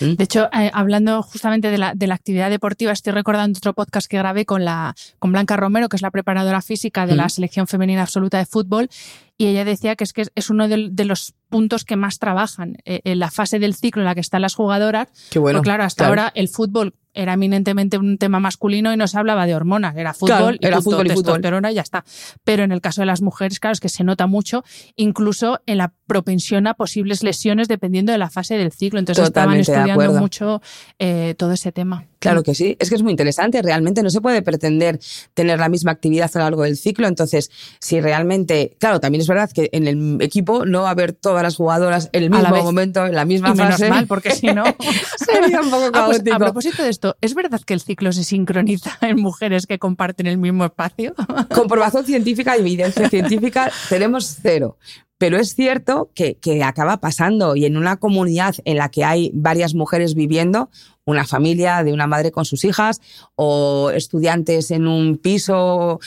[0.01, 4.07] De hecho, eh, hablando justamente de la, de la, actividad deportiva, estoy recordando otro podcast
[4.09, 7.67] que grabé con, la, con Blanca Romero, que es la preparadora física de la selección
[7.67, 8.89] femenina absoluta de fútbol,
[9.37, 12.79] y ella decía que es que es uno de, de los puntos que más trabajan
[12.85, 15.09] eh, en la fase del ciclo en la que están las jugadoras.
[15.31, 15.59] Qué bueno.
[15.59, 19.47] Porque, claro, hasta ahora el fútbol era eminentemente un tema masculino y no se hablaba
[19.47, 22.05] de hormonas, era fútbol y era punto, fútbol y testosterona y ya está.
[22.45, 24.65] Pero en el caso de las mujeres, claro, es que se nota mucho,
[24.97, 28.99] incluso en la propensión a posibles lesiones dependiendo de la fase del ciclo.
[28.99, 30.61] Entonces Totalmente estaban estudiando mucho
[30.99, 32.05] eh, todo ese tema.
[32.25, 33.61] Claro que sí, es que es muy interesante.
[33.63, 34.99] Realmente no se puede pretender
[35.35, 37.07] tener la misma actividad a lo largo del ciclo.
[37.07, 41.13] Entonces, si realmente, claro, también es verdad que en el equipo no va a haber
[41.13, 43.91] todas las jugadoras en el mismo momento, en la misma Y menos fase.
[43.91, 44.65] mal, porque si no...
[45.17, 48.25] Sería un poco Ah, pues, a propósito de esto, ¿es verdad que el ciclo se
[48.25, 51.15] sincroniza en mujeres que comparten el mismo espacio?
[51.55, 54.79] Comprobación científica y evidencia científica tenemos cero.
[55.19, 59.75] Pero es cierto que, acaba pasando y en una comunidad en la que hay varias
[59.75, 60.71] mujeres viviendo,
[61.05, 63.01] una familia de una madre con sus hijas
[63.37, 66.01] o estudiantes en un piso,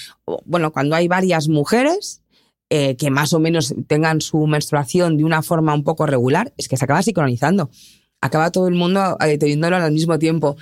[0.46, 2.22] bueno, cuando hay varias mujeres
[2.70, 6.68] eh, que más o menos tengan su menstruación de una forma un poco regular, es
[6.68, 7.70] que se acaba sincronizando.
[8.20, 10.58] Acaba todo el mundo eh, teniéndolo al mismo tiempo.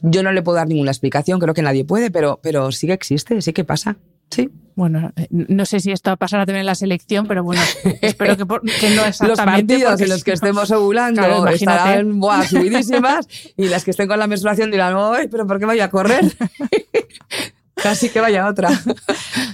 [0.00, 2.94] Yo no le puedo dar ninguna explicación, creo que nadie puede, pero, pero sí que
[2.94, 3.98] existe, sí que pasa.
[4.30, 4.48] Sí.
[4.76, 7.60] Bueno, eh, no sé si esto pasará también en la selección, pero bueno,
[8.00, 9.74] espero que, por- que no Los exactamente.
[9.74, 14.08] partidos porque en los que estemos ovulando Claro, estarán buah, subidísimas y las que estén
[14.08, 16.24] con la menstruación dirán, ¡ay, pero por qué voy a correr!
[17.74, 18.68] Casi que vaya otra.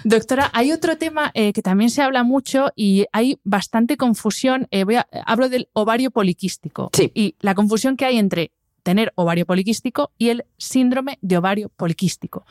[0.02, 4.66] Doctora, hay otro tema eh, que también se habla mucho y hay bastante confusión.
[4.72, 6.90] Eh, voy a- hablo del ovario poliquístico.
[6.92, 7.12] Sí.
[7.14, 8.50] Y la confusión que hay entre
[8.82, 12.44] tener ovario poliquístico y el síndrome de ovario poliquístico.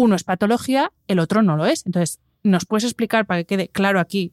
[0.00, 1.84] Uno es patología, el otro no lo es.
[1.84, 4.32] Entonces, ¿nos puedes explicar para que quede claro aquí,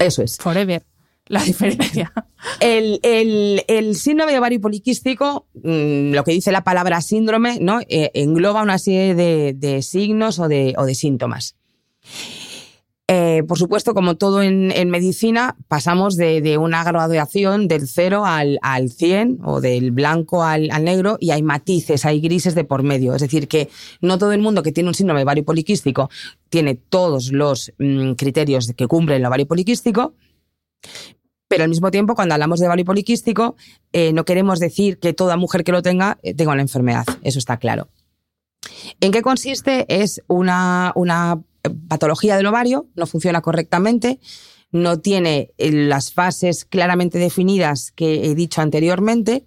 [0.00, 0.38] Eso es.
[0.38, 0.82] forever,
[1.28, 2.12] la diferencia?
[2.60, 7.80] El, el- el síndrome de ovario poliquístico, mm, lo que dice la palabra síndrome, ¿no?
[7.88, 11.54] Eh, engloba una serie de, de signos o de, o de síntomas.
[13.06, 18.58] Eh, por supuesto, como todo en, medicina, pasamos de, de una graduación del 0 al,
[18.62, 23.14] al 100 o del blanco al, negro y hay matices, hay grises de por medio.
[23.14, 23.68] Es decir, que
[24.00, 26.08] no todo el mundo que tiene un síndrome de ovario poliquístico
[26.48, 30.14] tiene todos los mm, criterios que cumple el ovario poliquístico,
[31.46, 33.54] pero al mismo tiempo, cuando hablamos de ovario poliquístico,
[33.92, 37.04] eh, no queremos decir que toda mujer que lo tenga eh, tenga la enfermedad.
[37.22, 37.88] Eso está claro.
[39.00, 39.84] ¿En qué consiste?
[39.88, 41.42] Es una, una
[41.88, 44.20] patología del ovario, no funciona correctamente,
[44.72, 49.44] no tiene eh, las fases claramente definidas que he dicho anteriormente,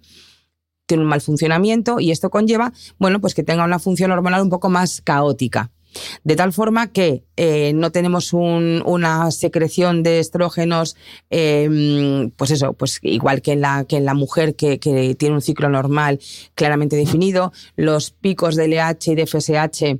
[0.86, 4.48] tiene un mal funcionamiento y esto conlleva, bueno, pues que tenga una función hormonal un
[4.48, 5.70] poco más caótica.
[6.22, 10.96] De tal forma que eh, no tenemos un- una secreción de estrógenos,
[11.30, 15.34] eh, pues eso, pues igual que en la, que en la mujer que, que tiene
[15.34, 16.20] un ciclo normal
[16.54, 19.98] claramente definido, los picos de LH y de FSH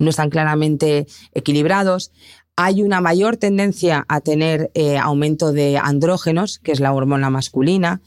[0.00, 2.10] no están claramente equilibrados.
[2.56, 8.00] Hay una mayor tendencia a tener eh, aumento de andrógenos, que es la hormona masculina.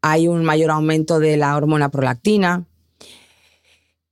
[0.00, 2.66] Hay un mayor aumento de la hormona prolactina.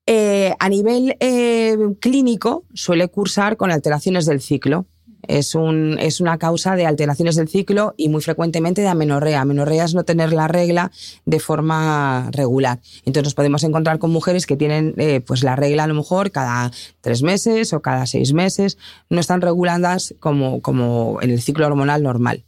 [0.06, 4.86] Eh, a nivel eh, clínico suele cursar con alteraciones del ciclo.
[5.26, 9.40] Es, un, es una causa de alteraciones del ciclo y muy frecuentemente de amenorrea.
[9.40, 10.92] Amenorrea es no tener la regla
[11.26, 12.78] de forma regular.
[13.04, 16.30] Entonces nos podemos encontrar con mujeres que tienen eh, pues la regla a lo mejor
[16.30, 18.78] cada tres meses o cada seis meses.
[19.10, 22.44] No están reguladas como, como en el ciclo hormonal normal.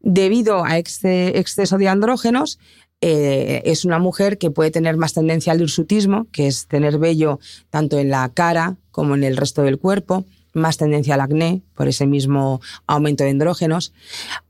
[0.00, 2.58] Debido a exce- exceso de andrógenos,
[3.00, 7.38] eh, es una mujer que puede tener más tendencia al hirsutismo, que es tener vello
[7.70, 11.88] tanto en la cara como en el resto del cuerpo, más tendencia al acné por
[11.88, 13.92] ese mismo aumento de andrógenos.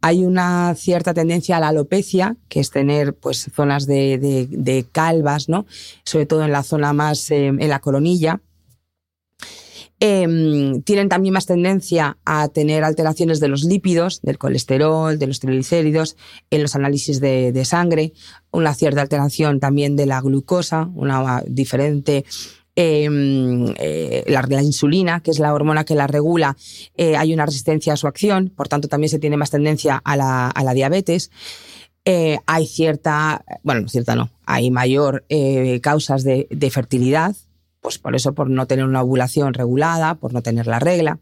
[0.00, 5.48] Hay una cierta tendencia a la alopecia, que es tener pues zonas de, de- calvas,
[5.48, 5.66] ¿no?
[6.04, 8.40] Sobre todo en la zona más, eh, en la coronilla.
[10.00, 15.40] Em, tienen también más tendencia a tener alteraciones de los lípidos, del colesterol, de los
[15.40, 16.16] triglicéridos,
[16.50, 18.12] en los análisis de, de sangre,
[18.52, 22.24] una cierta alteración también de la glucosa, una diferente.
[22.78, 26.56] Em, eh, la, insulina, que es la hormona que la regula,
[26.96, 30.16] eh, hay una resistencia a su acción, por tanto también se tiene más tendencia a
[30.16, 31.32] la, diabetes.
[32.04, 35.24] Eh, hay cierta, bueno, no cierta no, hay mayor
[35.82, 37.34] causas de, de fertilidad,
[37.80, 41.18] pues por eso, por no tener una ovulación regulada, por no tener la regla.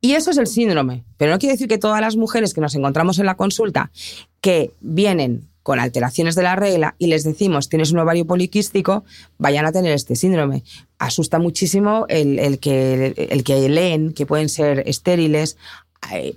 [0.00, 2.74] Y eso es el síndrome, pero no quiere decir que todas las mujeres que nos
[2.74, 3.92] encontramos en la consulta
[4.40, 9.04] que vienen con alteraciones de la regla y les decimos tienes un ovario poliquístico,
[9.38, 10.64] vayan a tener este síndrome.
[10.98, 15.56] Asusta muchísimo el, que, el que leen que pueden ser estériles,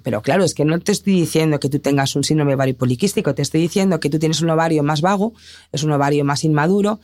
[0.03, 3.33] pero claro, es que no te estoy diciendo que tú tengas un síndrome ovario poliquístico,
[3.33, 5.33] te estoy diciendo que tú tienes un ovario más vago,
[5.71, 6.99] es un ovario más inmaduro,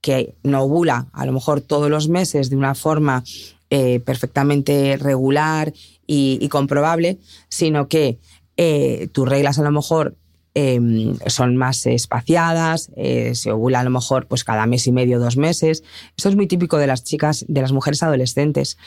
[0.00, 3.24] que no ovula a lo mejor todos los meses de una forma
[3.70, 5.72] eh, perfectamente regular
[6.06, 8.18] y, comprobable, sino que
[8.56, 10.16] eh, tus reglas a lo mejor
[10.54, 15.18] em, son más espaciadas, eh, se ovula a lo mejor pues cada mes y medio,
[15.18, 15.84] dos meses.
[16.16, 18.78] Esto es muy típico de las chicas, de las mujeres adolescentes.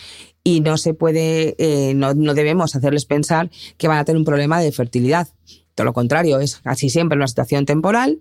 [0.43, 1.55] Y no se puede,
[1.93, 5.27] no, no debemos hacerles pensar que van a tener un problema de fertilidad.
[5.75, 8.19] Todo lo contrario, es casi siempre una situación temporal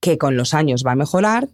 [0.00, 1.48] que con los años va a mejorar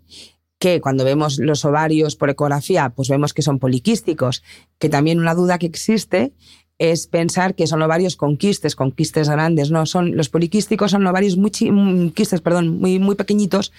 [0.59, 4.43] que cuando vemos los ovarios por ecografía, pues vemos que son poliquísticos,
[4.79, 6.33] que también una duda que existe
[6.79, 11.37] es pensar que son ovarios con quistes, con grandes, no, son los poliquísticos son ovarios
[11.37, 13.73] muy mm, quistes, perdón, muy muy pequeñitos,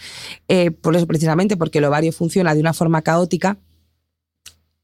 [0.47, 3.57] eh, por eso precisamente porque el ovario funciona de una forma caótica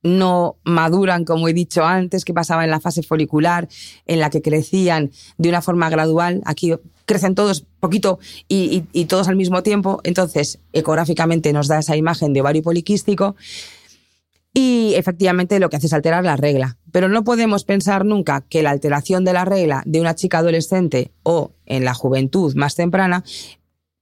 [0.06, 3.68] no maduran, como he dicho antes, que pasaba en la fase folicular,
[4.06, 6.42] en la que crecían de una forma gradual.
[6.46, 6.74] Aquí
[7.06, 10.02] crecen todos poquito y, todos al mismo tiempo.
[10.04, 13.36] Entonces, ecográficamente nos da esa imagen de ovario poliquístico.
[14.58, 16.78] Y efectivamente lo que hace es alterar la regla.
[16.94, 21.12] Pero no podemos pensar nunca que la alteración de la regla de una chica adolescente
[21.24, 23.26] o en la juventud más temprana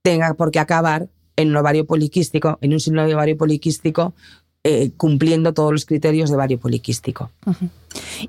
[0.02, 4.14] tenga por qué acabar en un ovario poliquístico, en un síndrome de ovario poliquístico
[4.62, 7.30] eh, cumpliendo todos los criterios de ovario poliquístico.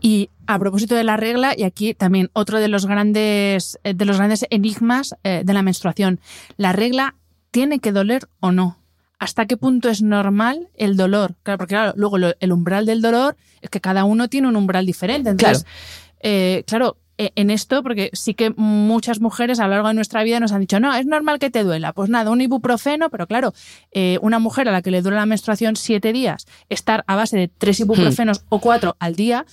[0.01, 4.03] Y a propósito de la regla, y aquí también otro de los grandes, eh, de
[4.03, 6.19] los grandes enigmas eh, de la menstruación,
[6.57, 7.15] ¿la regla
[7.51, 8.79] tiene que doler o no?
[9.19, 11.35] ¿Hasta qué punto es normal el dolor?
[11.43, 14.85] Claro, porque claro, luego el umbral del dolor es que cada uno tiene un umbral
[14.85, 15.29] diferente.
[15.29, 15.65] Entonces,
[16.21, 20.23] claro, claro eh, en esto, porque sí que muchas mujeres a lo largo de nuestra
[20.23, 21.93] vida nos han dicho, no, es normal que te duela.
[21.93, 23.53] Pues nada, un ibuprofeno, pero claro,
[23.91, 27.37] eh, una mujer a la que le duele la menstruación siete días, estar a base
[27.37, 29.45] de tres ibuprofenos o cuatro al día,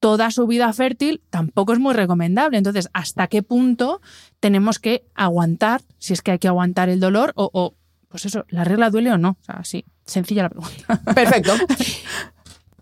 [0.00, 2.58] toda su vida fértil tampoco es muy recomendable.
[2.58, 4.00] Entonces, ¿hasta qué punto
[4.40, 7.74] tenemos que aguantar, si es que hay que aguantar el dolor o, o
[8.14, 9.30] pues eso, ¿la regla duele o no?
[9.30, 11.02] O sea, sí, sencilla la pregunta.
[11.16, 11.52] Perfecto.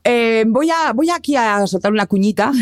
[0.05, 2.53] Eh, voy, a, voy aquí a soltar una cuñita,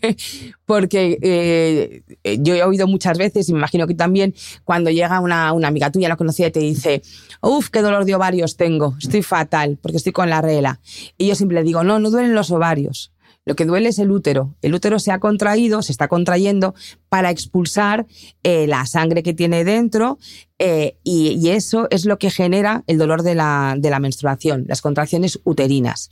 [0.66, 2.02] porque eh,
[2.40, 5.92] yo he oído muchas veces, y me imagino que también, cuando llega una, una amiga
[5.92, 7.02] tuya, la conocida, y te dice,
[7.40, 10.80] uff, qué dolor de ovarios tengo, estoy fatal, porque estoy con la regla.
[11.18, 13.12] Y yo siempre le digo, no, no duelen los ovarios.
[13.48, 14.54] Lo que duele es el útero.
[14.62, 16.74] El útero se ha contraído, se está contrayendo
[17.08, 18.06] para expulsar
[18.44, 20.18] eh, la sangre que tiene dentro
[20.60, 24.82] y, y, eso es lo que genera el dolor de la, de la menstruación, las
[24.82, 26.10] contracciones uterinas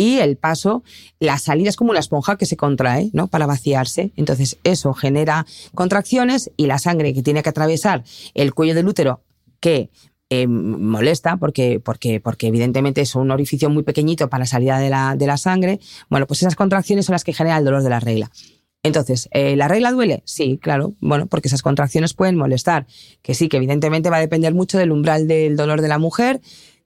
[0.00, 0.82] y el paso,
[1.18, 3.28] la salida es como una esponja que se contrae, ¿no?
[3.28, 4.12] Para vaciarse.
[4.16, 9.20] Entonces, eso genera contracciones y la sangre que tiene que atravesar el cuello del útero,
[9.60, 9.90] que
[10.30, 14.88] eh, molesta porque, porque, porque evidentemente es un orificio muy pequeñito para la salida de
[14.88, 15.80] la, de la sangre.
[16.08, 18.30] Bueno, pues esas contracciones son las que generan el dolor de la regla.
[18.82, 20.22] Entonces, eh, ¿la regla duele?
[20.24, 20.94] Sí, claro.
[21.00, 22.86] Bueno, porque esas contracciones pueden molestar.
[23.22, 26.40] Que sí, que evidentemente va a depender mucho del umbral del dolor de la mujer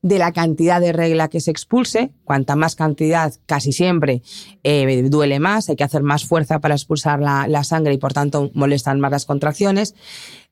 [0.04, 2.12] de la cantidad de regla que se expulse.
[2.24, 4.20] Cuanta más cantidad, casi siempre
[4.62, 8.50] eh, duele más, hay que hacer más fuerza para expulsar la, sangre y por tanto
[8.52, 9.94] molestan más las contracciones.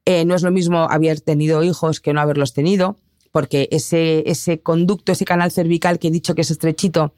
[0.05, 2.97] Eh, no es lo mismo haber tenido hijos que no haberlos tenido,
[3.31, 7.15] porque ese, ese conducto, ese canal cervical que he dicho que es estrechito,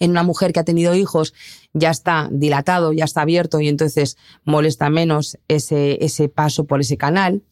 [0.00, 1.34] en una mujer que ha tenido hijos
[1.72, 6.96] ya está dilatado, ya está abierto y entonces molesta menos ese, ese paso por ese
[6.96, 7.42] canal.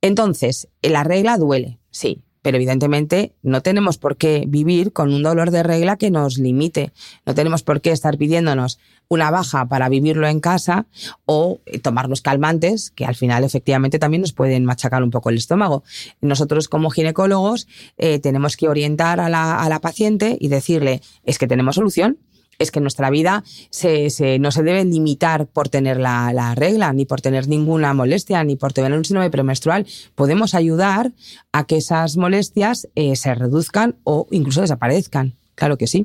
[0.00, 5.50] Entonces, la regla duele, sí, pero evidentemente no tenemos por qué vivir con un dolor
[5.50, 6.92] de regla que nos limite.
[7.24, 8.78] No tenemos por qué estar pidiéndonos
[9.08, 10.84] una baja para vivirlo en casa
[11.24, 15.38] o eh, tomarnos calmantes que al final efectivamente también nos pueden machacar un poco el
[15.38, 15.84] estómago.
[16.20, 21.76] Nosotros como ginecólogos eh, tenemos que orientar a la paciente y decirle es que tenemos
[21.76, 22.18] solución
[22.58, 27.48] es que nuestra vida no se debe limitar por tener la, regla, ni por tener
[27.48, 29.86] ninguna molestia, ni por tener un síndrome premenstrual.
[30.14, 31.12] Podemos ayudar
[31.52, 35.34] a que esas molestias eh, se reduzcan o incluso desaparezcan.
[35.54, 36.04] Claro que sí.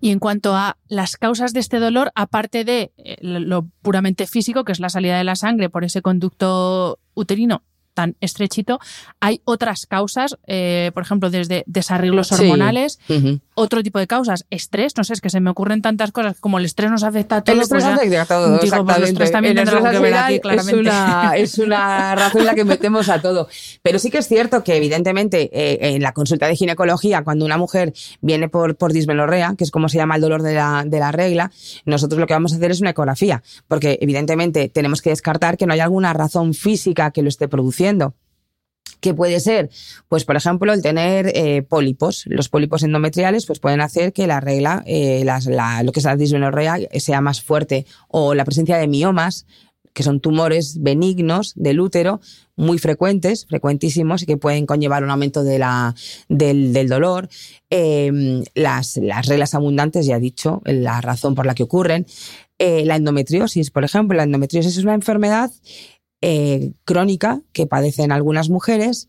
[0.00, 4.64] Y en cuanto a las causas de este dolor, aparte de eh, lo puramente físico,
[4.64, 7.62] que es la salida de la sangre por ese conducto uterino,
[7.94, 8.80] tan estrechito,
[9.20, 12.98] hay otras causas, eh, por ejemplo, desde desarreglos hormonales,
[13.54, 16.58] otro tipo de causas, estrés, no sé, es que se me ocurren tantas cosas como
[16.58, 17.56] el estrés nos afecta a todo.
[17.56, 20.14] El estrés pues afecta a todo, digo, pues el estrés también el estrés que ver
[20.14, 20.80] aquí, final es claramente.
[20.80, 23.48] una, es una razón en la que metemos a todo.
[23.82, 27.58] Pero sí que es cierto que, evidentemente, eh, en la consulta de ginecología, cuando una
[27.58, 30.98] mujer viene por, por dismenorrea, que es como se llama el dolor de la, de
[30.98, 31.50] la regla,
[31.84, 35.66] nosotros lo que vamos a hacer es una ecografía, porque evidentemente tenemos que descartar que
[35.66, 37.81] no haya alguna razón física que lo esté produciendo.
[39.00, 39.68] ¿Qué puede ser?
[40.08, 42.22] Pues, por ejemplo, el tener eh, pólipos.
[42.26, 45.24] Los pólipos endometriales pues, pueden hacer que la regla, eh,
[45.82, 47.84] lo que es la dismenorrea, sea más fuerte.
[48.06, 49.44] O la presencia de miomas,
[49.92, 52.20] que son tumores benignos del útero,
[52.56, 55.94] muy frecuentes, frecuentísimos, y que pueden conllevar un aumento de la,
[56.28, 57.28] del, dolor.
[57.70, 62.06] Eh, las, las reglas abundantes, ya he dicho, la razón por la que ocurren.
[62.58, 65.50] Eh, la endometriosis, por ejemplo, la endometriosis es una enfermedad
[66.22, 69.08] eh, crónica que padecen algunas mujeres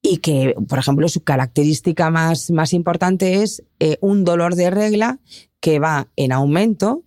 [0.00, 5.18] y que, por ejemplo, su característica más, más importante es eh, un dolor de regla
[5.60, 7.02] que va en aumento,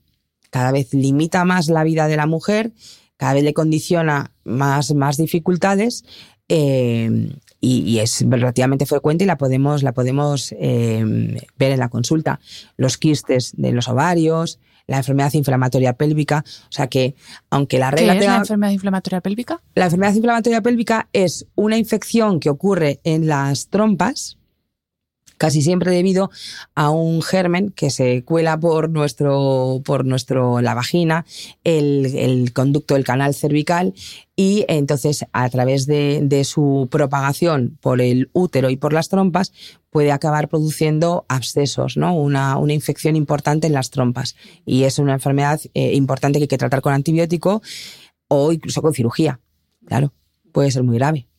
[0.50, 2.74] cada vez limita más la vida de la mujer,
[3.18, 6.04] cada vez le condiciona más, más dificultades
[6.50, 12.42] eh, y, es relativamente frecuente y la podemos, la podemos eh, ver en la consulta.
[12.76, 14.60] Los quistes de los ovarios,
[14.92, 16.44] la enfermedad inflamatoria pélvica.
[16.46, 17.16] O sea que,
[17.50, 19.62] aunque la regla ¿Qué es tenga- la enfermedad inflamatoria pélvica?
[19.74, 24.38] la enfermedad inflamatoria pélvica es una infección que ocurre en las trompas,
[25.42, 26.30] casi siempre debido
[26.76, 31.26] a un germen que se cuela por nuestro, por nuestro, la vagina,
[31.64, 33.96] el, el conducto del canal cervical
[34.36, 39.52] y entonces a través de, de su propagación por el útero y por las trompas
[39.90, 42.14] puede acabar produciendo abscesos, ¿no?
[42.14, 44.36] Una, una infección importante en las trompas.
[44.64, 47.64] Y es una enfermedad eh, importante que hay que tratar con antibiótico
[48.28, 49.40] o incluso con cirugía.
[49.88, 50.14] Claro,
[50.52, 51.31] puede ser muy grave.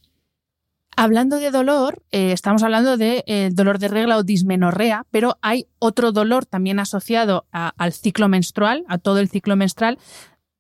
[0.97, 5.67] Hablando de dolor, eh, estamos hablando de eh, dolor de regla o dismenorrea, pero hay
[5.79, 9.99] otro dolor también asociado a- al ciclo menstrual, a todo el ciclo menstrual,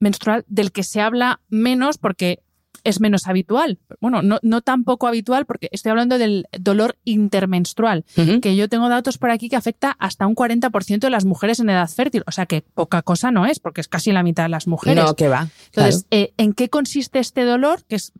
[0.00, 2.40] menstrual, del que se habla menos porque
[2.84, 3.78] es menos habitual.
[4.00, 8.04] Bueno, no, no tan poco habitual porque estoy hablando del dolor intermenstrual,
[8.40, 11.70] que yo tengo datos por aquí que afecta hasta un 40% de las mujeres en
[11.70, 12.24] edad fértil.
[12.26, 15.04] O sea que poca cosa no es, porque es casi la mitad de las mujeres.
[15.04, 15.48] No, que va.
[15.66, 18.12] Entonces, eh, ¿en qué consiste este dolor que es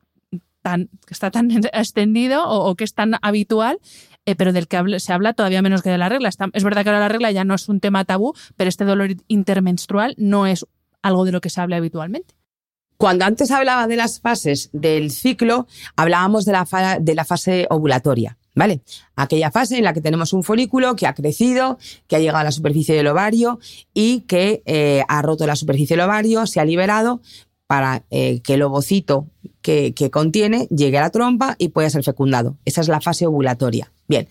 [0.62, 3.78] tan, que está tan extendido o, que es tan habitual?
[4.24, 6.30] eh, pero del que se habla todavía menos que de la regla.
[6.52, 9.10] Es verdad que ahora la regla ya no es un tema tabú, pero este dolor
[9.26, 10.64] intermenstrual no es
[11.02, 12.34] algo de lo que se habla habitualmente.
[12.96, 17.66] Cuando antes hablaba de las fases del ciclo, hablábamos de la, fa- de la fase
[17.68, 18.82] ovulatoria, ¿vale?
[19.16, 22.44] Aquella fase en la que tenemos un folículo que ha crecido, que ha llegado a
[22.44, 23.58] la superficie del ovario
[23.92, 27.20] y que eh, ha roto la superficie del ovario, se ha liberado
[27.72, 29.28] para eh, que el ovocito
[29.62, 32.58] que, contiene llegue a la trompa y pueda ser fecundado.
[32.66, 33.90] Esa es la fase ovulatoria.
[34.06, 34.28] Bien,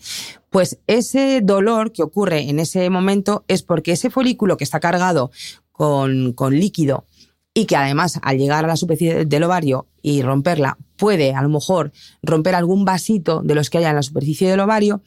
[0.48, 5.32] pues ese dolor que ocurre en ese momento es porque ese folículo que está cargado
[5.72, 7.04] con, líquido
[7.52, 11.48] y que además al llegar a la superficie del ovario y romperla puede a lo
[11.48, 11.90] mejor
[12.22, 15.02] romper algún vasito de los que haya en la superficie del ovario,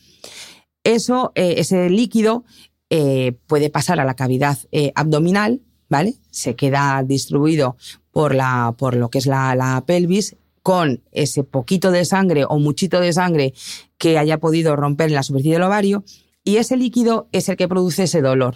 [0.83, 2.43] eso, eh, ese líquido
[2.89, 4.57] eh, puede pasar a la cavidad
[4.93, 6.15] abdominal, ¿vale?
[6.31, 7.77] Se queda distribuido
[8.15, 12.59] por, la, por lo que es la, la pelvis con ese poquito de sangre o
[12.59, 13.53] muchito de sangre
[13.97, 16.05] que haya podido romper en la superficie del ovario
[16.41, 18.55] y ese líquido es el que produce ese dolor.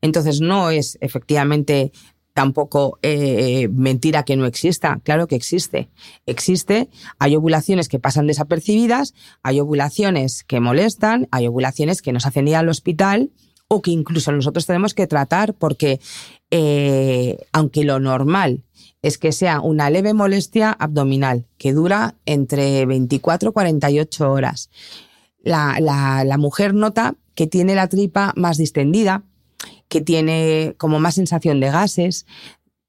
[0.00, 1.92] Entonces no es efectivamente
[2.32, 5.90] tampoco eh, mentira que no exista, claro que existe.
[6.24, 12.48] Existe, hay ovulaciones que pasan desapercibidas, hay ovulaciones que molestan, hay ovulaciones que nos hacen
[12.48, 13.30] ir al hospital
[13.68, 16.00] o que incluso nosotros tenemos que tratar porque
[16.50, 18.62] eh, aunque lo normal
[19.06, 24.68] es que sea una leve molestia abdominal que dura entre 24 y 48 horas,
[25.44, 29.22] la, la, mujer nota que tiene la tripa más distendida,
[29.86, 32.26] que tiene como más sensación de gases,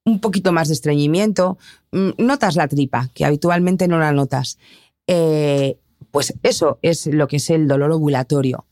[0.06, 1.60] un poquito más de estreñimiento,
[1.92, 4.58] mm, notas la tripa, que habitualmente no la notas.
[5.06, 5.78] Eh,
[6.10, 8.66] pues eso es lo que es el dolor ovulatorio.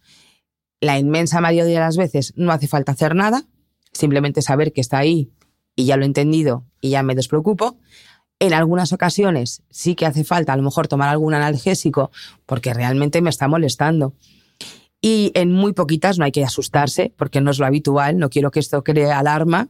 [0.81, 3.45] La inmensa mayoría de las veces no hace falta hacer nada,
[3.91, 5.29] simplemente saber que está ahí
[5.75, 7.77] y ya lo he entendido y ya me despreocupo.
[8.39, 12.11] En algunas ocasiones sí que hace falta a lo mejor tomar algún analgésico
[12.45, 14.13] porque realmente me está molestando.
[15.01, 18.51] Y en muy poquitas no hay que asustarse porque no es lo habitual, no quiero
[18.51, 19.69] que esto cree alarma.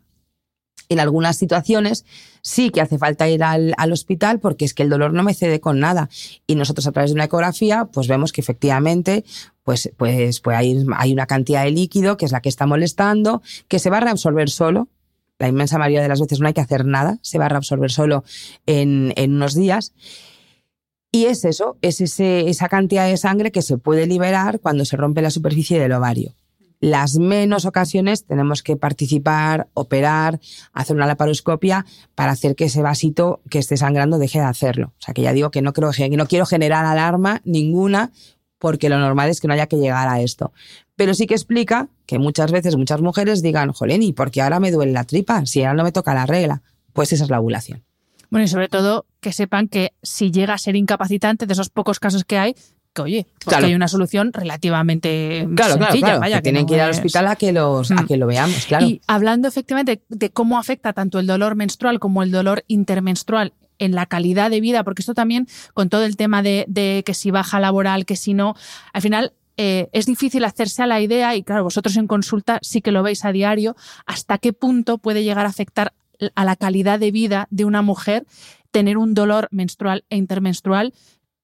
[0.88, 2.06] En algunas situaciones
[2.42, 5.34] sí que hace falta ir al, al, hospital porque es que el dolor no me
[5.34, 6.10] cede con nada.
[6.48, 9.26] Y nosotros a través de una ecografía pues vemos que efectivamente
[9.64, 13.42] pues, pues, pues hay, hay una cantidad de líquido que es la que está molestando,
[13.68, 14.90] que se va a reabsorber solo.
[15.38, 17.92] La inmensa mayoría de las veces no hay que hacer nada, se va a reabsorber
[17.92, 18.24] solo
[18.66, 19.94] en, unos días.
[21.12, 24.98] Y es eso, es ese, esa cantidad de sangre que se puede liberar cuando se
[24.98, 26.36] rompe la superficie del ovario.
[26.82, 30.40] Las menos ocasiones tenemos que participar, operar,
[30.74, 34.94] hacer una laparoscopia para hacer que ese vasito que esté sangrando deje de hacerlo.
[35.00, 38.12] O sea que ya digo que no quiero generar alarma ninguna
[38.60, 40.52] porque lo normal es que no haya que llegar a esto.
[40.96, 44.60] Pero sí que explica que muchas veces muchas mujeres digan, jolín, ¿y por qué ahora
[44.60, 45.46] me duele la tripa?
[45.46, 46.62] Si ahora no me toca la regla.
[46.94, 47.84] Pues esa es la ovulación.
[48.30, 52.00] Bueno, y sobre todo que sepan que si llega a ser incapacitante de esos pocos
[52.00, 52.56] casos que hay,
[52.94, 56.92] que oye, porque hay una solución relativamente claro, sencilla, Vaya, que tienen que, ir al
[56.92, 58.08] hospital a que los a mm.
[58.08, 58.86] que lo veamos, claro.
[58.86, 63.94] Y hablando efectivamente de cómo afecta tanto el dolor menstrual como el dolor intermenstrual en
[63.94, 67.32] la calidad de vida, porque esto también con todo el tema de, de que si
[67.32, 68.56] baja laboral, que si no,
[68.94, 72.82] al final eh, es difícil hacerse a la idea, y claro, vosotros en consulta sí
[72.82, 73.76] que lo veis a diario,
[74.06, 75.94] hasta qué punto puede llegar a afectar
[76.34, 78.26] a la calidad de vida de una mujer
[78.72, 80.94] tener un dolor menstrual e intermenstrual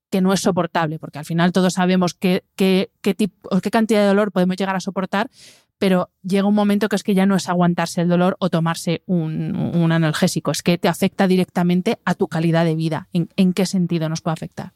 [0.09, 4.07] que no es soportable, porque al final todos sabemos qué, qué, qué, qué cantidad de
[4.07, 5.29] dolor podemos llegar a soportar,
[5.77, 9.01] pero llega un momento que es que ya no es aguantarse el dolor o tomarse
[9.07, 13.07] un, analgésico, es que te afecta directamente a tu calidad de vida.
[13.13, 14.73] ¿En, en qué sentido nos puede afectar?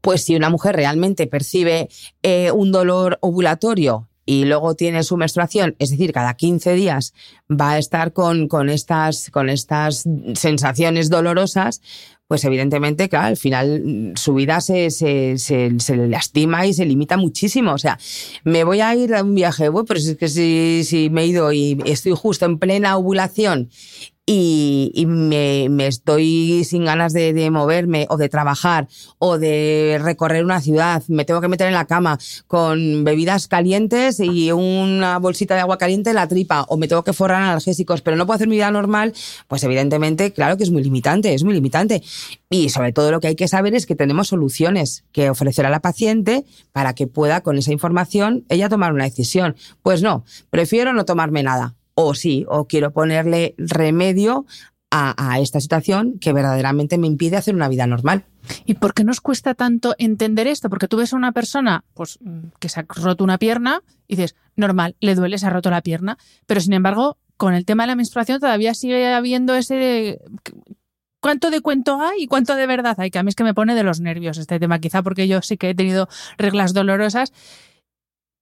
[0.00, 1.88] Pues si una mujer realmente percibe
[2.22, 7.14] eh, un dolor ovulatorio y luego tiene su menstruación, es decir, cada 15 días
[7.48, 10.04] va a estar con, con, estas, con estas
[10.34, 11.80] sensaciones dolorosas,
[12.26, 17.16] pues evidentemente, claro, al final su vida se, se, se, se, lastima y se limita
[17.16, 17.72] muchísimo.
[17.72, 17.98] O sea,
[18.42, 21.26] me voy a ir a un viaje, bueno, pero es que si, si me he
[21.26, 23.70] ido y estoy justo en plena ovulación
[24.28, 31.04] y, me, estoy sin ganas de, moverme o de trabajar o de recorrer una ciudad,
[31.06, 32.18] me tengo que meter en la cama
[32.48, 37.04] con bebidas calientes y una bolsita de agua caliente en la tripa o me tengo
[37.04, 39.14] que forrar analgésicos, pero no puedo hacer mi vida normal,
[39.46, 42.02] pues evidentemente, claro que es muy limitante, es muy limitante.
[42.50, 45.70] Y sobre todo lo que hay que saber es que tenemos soluciones que ofrecer a
[45.70, 49.54] la paciente para que pueda con esa información ella tomar una decisión.
[49.82, 54.46] Pues no, prefiero no tomarme nada o sí, o quiero ponerle remedio
[54.90, 58.24] a, esta situación que verdaderamente me impide hacer una vida normal.
[58.64, 60.70] ¿Y por qué nos cuesta tanto entender esto?
[60.70, 62.18] Porque tú ves a una persona pues,
[62.60, 65.82] que se ha roto una pierna y dices, normal, le duele, se ha roto la
[65.82, 66.16] pierna,
[66.46, 70.20] pero sin embargo, con el tema de la menstruación todavía sigue habiendo ese...
[71.20, 73.10] ¿Cuánto de cuento hay y cuánto de verdad hay?
[73.10, 75.42] Que a mí es que me pone de los nervios este tema, quizá porque yo
[75.42, 77.32] sí que he tenido reglas dolorosas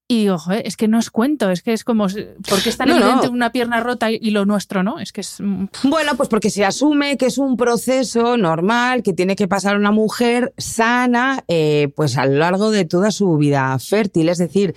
[0.07, 2.07] y ojo, es que no es cuento, es que es como,
[2.49, 4.99] ¿por qué es tan evidente una pierna rota y lo nuestro no?
[5.01, 5.39] Es que es...
[5.83, 9.93] Bueno, pues porque se asume que es un proceso normal que tiene que pasar una
[9.93, 14.75] mujer sana eh, pues a lo largo de toda su vida fértil, es decir,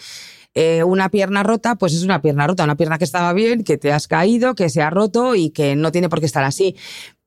[0.60, 3.78] eh, una pierna rota, pues es una pierna rota, una pierna que estaba bien, que
[3.78, 6.76] te has caído, que se ha roto y que no tiene por qué estar así.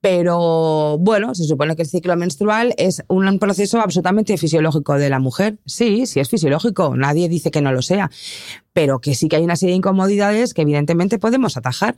[0.00, 5.18] Pero bueno, se supone que el ciclo menstrual es un proceso absolutamente fisiológico de la
[5.18, 5.58] mujer.
[5.66, 8.10] Sí, sí es fisiológico, nadie dice que no lo sea
[8.72, 11.96] pero que sí que hay una serie de incomodidades que evidentemente podemos atajar.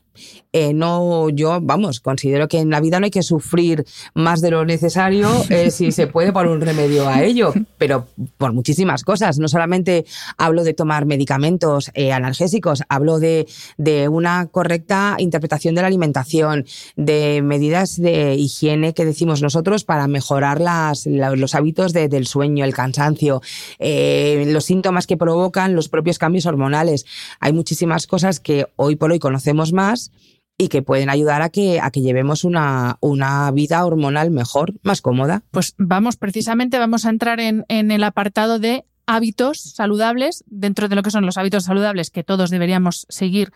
[0.53, 3.84] Eh, no, yo, vamos, considero que en la vida no hay que sufrir
[4.14, 8.53] más de lo necesario eh, si se puede por un remedio a ello, pero por
[8.53, 9.38] muchísimas cosas.
[9.38, 10.07] No solamente
[10.38, 13.46] hablo de tomar medicamentos eh, analgésicos, hablo de,
[13.76, 16.64] de, una correcta interpretación de la alimentación,
[16.96, 22.64] de medidas de higiene que decimos nosotros para mejorar las, los hábitos de, del sueño,
[22.64, 23.43] el cansancio,
[23.78, 27.07] los síntomas que provocan los propios cambios hormonales
[27.40, 30.12] hay muchísimas cosas que hoy por hoy conocemos más
[30.59, 35.01] y que pueden ayudar a que, a que llevemos una, una vida hormonal mejor, más
[35.01, 35.43] cómoda.
[35.51, 40.95] Pues vamos, precisamente vamos a entrar en, en el apartado de hábitos saludables, dentro de
[40.95, 43.53] lo que son los hábitos saludables que todos deberíamos seguir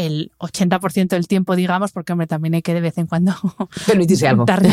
[0.00, 3.34] el 80% del tiempo, digamos, porque hombre, también hay que de vez en cuando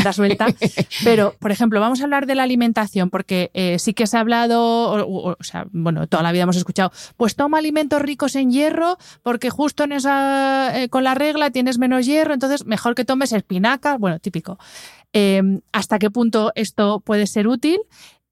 [0.04, 0.48] dar suelta.
[1.04, 4.22] Pero, por ejemplo, vamos a hablar de la alimentación, porque eh, sí que se ha
[4.22, 8.98] hablado, o, sea, bueno, toda la vida hemos escuchado, pues toma alimentos ricos en hierro,
[9.22, 13.34] porque justo en esa, eh, con la regla tienes menos hierro, entonces mejor que tomes
[13.34, 14.58] espinacas, bueno, típico.
[15.14, 17.80] Eh, ¿Hasta qué punto esto puede ser útil?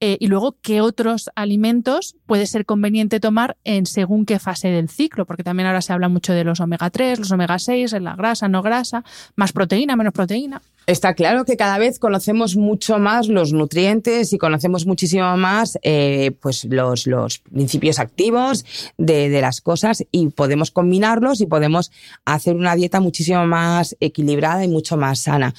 [0.01, 4.89] Eh, y luego qué otros alimentos puede ser conveniente tomar en según qué fase del
[4.89, 8.15] ciclo, porque también ahora se habla mucho de los omega 3, los omega 6, la
[8.15, 10.61] grasa, no grasa, más proteína, menos proteína.
[10.87, 16.31] Está claro que cada vez conocemos mucho más los nutrientes y conocemos muchísimo más eh,
[16.41, 18.65] pues los, los principios activos
[18.97, 21.91] de, de, las cosas y podemos combinarlos y podemos
[22.23, 25.55] hacer una dieta muchísimo más equilibrada y mucho más sana.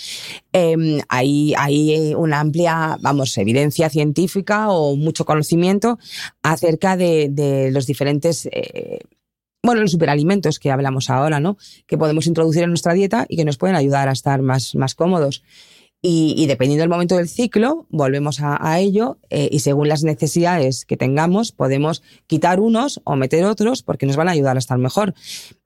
[0.53, 5.99] Eh, hay, hay una amplia, vamos, evidencia científica o mucho conocimiento
[6.43, 9.01] acerca de, de los diferentes eh,
[9.67, 11.59] bueno, los superalimentos que hablamos ahora, ¿no?
[11.87, 14.95] Que podemos introducir en nuestra dieta y que nos pueden ayudar a estar más, más
[14.95, 15.43] cómodos.
[16.09, 20.97] Y, dependiendo del momento del ciclo, volvemos a, ello eh, y según las necesidades que
[20.97, 25.15] tengamos, podemos quitar unos o meter otros porque nos van a ayudar a estar mejor.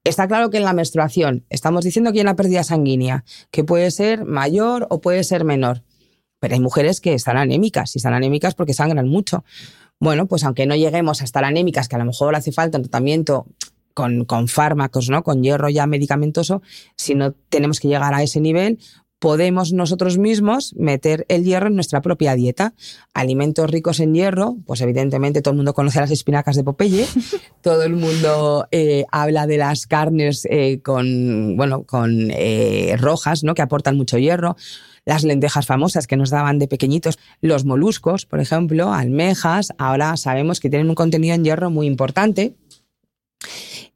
[0.03, 3.91] Está claro que en la menstruación estamos diciendo que hay una pérdida sanguínea, que puede
[3.91, 5.83] ser mayor o puede ser menor.
[6.39, 9.45] Pero hay mujeres que están anémicas y están anémicas porque sangran mucho.
[9.99, 12.85] Bueno, pues aunque no lleguemos a estar anémicas, que a lo mejor hace falta un
[12.85, 13.47] tratamiento
[13.95, 15.23] con, con, fármacos, ¿no?
[15.23, 16.63] Con hierro ya medicamentoso,
[16.97, 18.79] si no tenemos que llegar a ese nivel,
[19.21, 22.73] podemos nosotros mismos meter el hierro en nuestra propia dieta.
[23.15, 27.07] Alimentos ricos en hierro, pues evidentemente todo el mundo conoce las espinacas de Popeye,
[27.61, 33.55] todo el mundo eh, habla de las carnes eh, con, bueno, con eh, rojas, ¿no?
[33.55, 34.57] Que aportan mucho hierro.
[35.05, 40.61] Las lentejas famosas que nos daban de pequeñitos, los moluscos, por ejemplo, almejas, ahora sabemos
[40.61, 42.55] que tienen un contenido en hierro muy importante.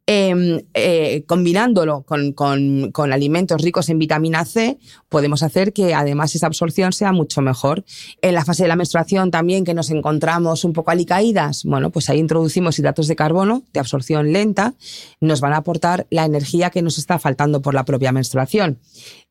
[0.07, 4.79] Em, eh, combinándolo con, alimentos ricos en vitamina C,
[5.09, 7.87] podemos hacer que además esa absorción sea mucho mejor.
[8.21, 12.11] En la fase de la menstruación también que nos encontramos un poco alicaídas, bueno, pues
[12.11, 14.75] ahí introducimos hidratos de carbono de absorción lenta,
[15.21, 18.81] nos van a aportar la energía que nos está faltando por la propia menstruación.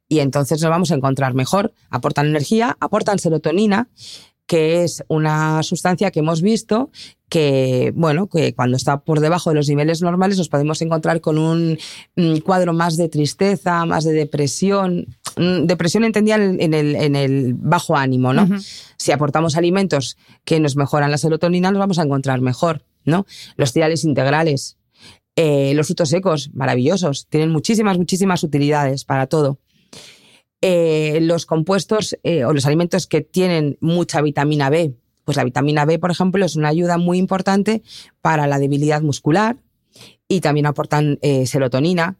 [0.10, 1.74] Y entonces nos vamos a encontrar mejor.
[1.90, 3.90] Aportan energía, aportan serotonina,
[4.46, 6.92] que es una sustancia que hemos visto
[7.34, 11.40] que, bueno, que cuando está por debajo de los niveles normales nos podemos encontrar con
[11.40, 11.80] un
[12.16, 15.08] mm, cuadro más de tristeza, más de depresión.
[15.38, 18.48] Mm, depresión entendía en el, en el bajo ánimo, ¿no?
[18.98, 20.16] Si aportamos alimentos
[20.46, 23.26] que nos mejoran la serotonina, nos vamos a encontrar mejor, ¿no?
[23.58, 24.78] Los cereales integrales,
[25.36, 29.58] eh, los frutos secos, maravillosos, tienen muchísimas, muchísimas utilidades para todo.
[30.66, 34.96] Eh, los compuestos eh, o los alimentos que tienen mucha vitamina B.
[35.26, 37.84] Pues la vitamina B, por ejemplo, es una ayuda muy importante
[38.22, 39.58] para la debilidad muscular
[40.26, 42.16] y también aportan eh, serotonina,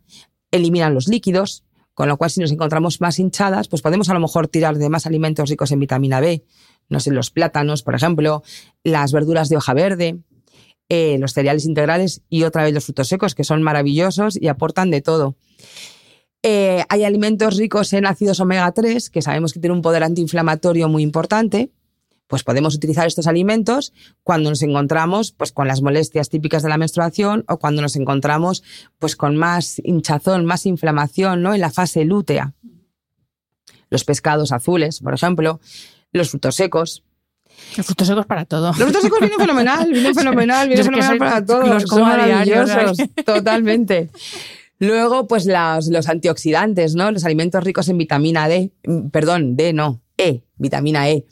[0.52, 1.64] eliminan los líquidos,
[1.94, 4.90] con lo cual si nos encontramos más hinchadas, pues podemos a lo mejor tirar de
[4.90, 6.44] más alimentos ricos en vitamina B,
[6.90, 8.44] no sé, los plátanos, por ejemplo,
[8.84, 10.20] las verduras de hoja verde,
[10.90, 15.02] los cereales integrales y otra vez los frutos secos, que son maravillosos y aportan de
[15.02, 15.38] todo.
[16.46, 20.90] Eh, hay alimentos ricos en ácidos omega 3, que sabemos que tienen un poder antiinflamatorio
[20.90, 21.72] muy importante.
[22.28, 26.78] Pues podemos utilizar estos alimentos cuando nos encontramos pues, con las molestias típicas de la
[26.78, 28.64] menstruación o cuando nos encontramos
[29.00, 31.54] pues, con más hinchazón, más inflamación ¿no?
[31.54, 32.54] en la fase lútea.
[33.90, 35.62] Los pescados azules, por ejemplo,
[36.12, 37.04] los frutos secos,
[37.78, 38.68] los frutos secos para todo.
[38.68, 41.66] Los frutos secos vienen fenomenal, vienen fenomenal, vienen fenomenal para todo.
[41.68, 44.10] Los como maravillosos, totalmente.
[44.84, 47.10] Luego, pues los, antioxidantes, ¿no?
[47.10, 51.26] Los alimentos ricos en vitamina D, mm, perdón, D no, E, vitamina E.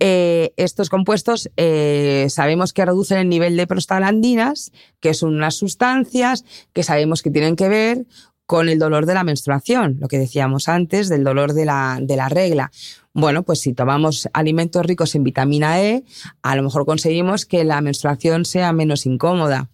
[0.00, 6.46] Eh, estos compuestos eh, sabemos que reducen el nivel de prostaglandinas, que son unas sustancias
[6.72, 8.06] que sabemos que tienen que ver
[8.46, 12.16] con el dolor de la menstruación, lo que decíamos antes del dolor de la, de
[12.16, 12.70] la regla.
[13.12, 16.02] Bueno, pues si tomamos alimentos ricos en vitamina E,
[16.40, 19.68] a lo mejor conseguimos que la menstruación sea menos incómoda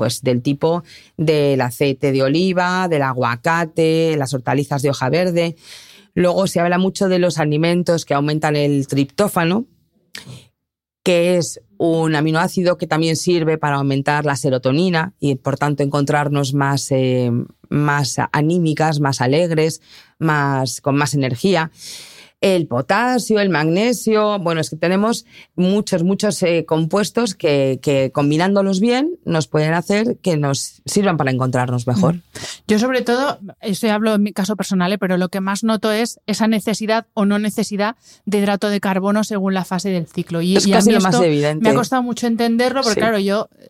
[0.00, 0.82] pues del tipo
[1.18, 5.56] del aceite de oliva, del aguacate, las hortalizas de hoja verde.
[6.14, 9.66] Luego se habla mucho de los alimentos que aumentan el triptófano,
[11.02, 16.54] que es un aminoácido que también sirve para aumentar la serotonina y por tanto encontrarnos
[16.54, 17.30] más, eh,
[17.68, 19.82] más anímicas, más alegres,
[20.18, 21.70] más, con más energía
[22.40, 24.38] el potasio, el magnesio.
[24.38, 30.18] Bueno, es que tenemos muchos, muchos eh, compuestos que, que, combinándolos bien nos pueden hacer
[30.22, 32.16] que nos sirvan para encontrarnos mejor.
[32.16, 32.22] Mm.
[32.68, 35.92] Yo sobre todo, esto hablo en mi caso personal, eh, pero lo que más noto
[35.92, 40.40] es esa necesidad o no necesidad de hidrato de carbono según la fase del ciclo.
[40.40, 41.62] Y, es casi lo más evidente.
[41.62, 43.68] Me ha costado mucho entenderlo, porque claro, yo eh,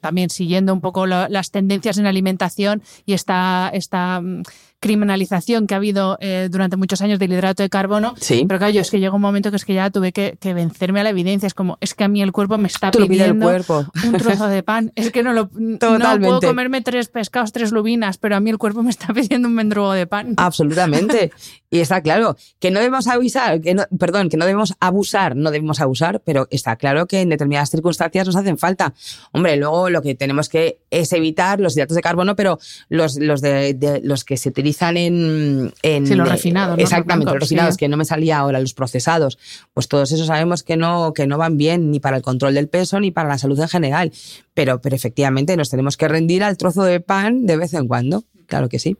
[0.00, 4.42] también siguiendo un poco las tendencias en alimentación y esta, esta mm,
[4.84, 8.14] criminalización que ha habido eh, durante muchos años del hidrato de carbono.
[8.20, 8.44] Sí.
[8.46, 11.00] Pero claro, yo es que llegó un momento que es que ya tuve que, vencerme
[11.00, 11.46] a la evidencia.
[11.46, 14.92] Es como, es que a mí el cuerpo me está pidiendo un trozo de pan.
[14.94, 15.78] Es que no lo no
[16.20, 19.54] puedo comerme tres pescados, tres lubinas, pero a mí el cuerpo me está pidiendo un
[19.54, 20.34] mendrugo de pan.
[20.36, 21.32] Absolutamente.
[21.74, 25.50] Y está claro que no debemos avisar, que no, perdón, que no debemos abusar, no
[25.50, 28.94] debemos abusar, pero está claro que en determinadas circunstancias nos hacen falta.
[29.32, 33.40] Hombre, luego lo que tenemos que es evitar los hidratos de carbono, pero los, los
[33.40, 35.72] de los que se utilizan en...
[35.82, 36.78] en sí, los refinados.
[36.78, 39.38] Exactamente, los, refinados, que no me salía ahora, los procesados.
[39.72, 42.68] Pues todos esos sabemos que no, que no van bien ni para el control del
[42.68, 44.12] peso ni para la salud en general.
[44.54, 48.24] Pero, pero efectivamente nos tenemos que rendir al trozo de pan de vez en cuando.
[48.46, 48.96] Claro que sí.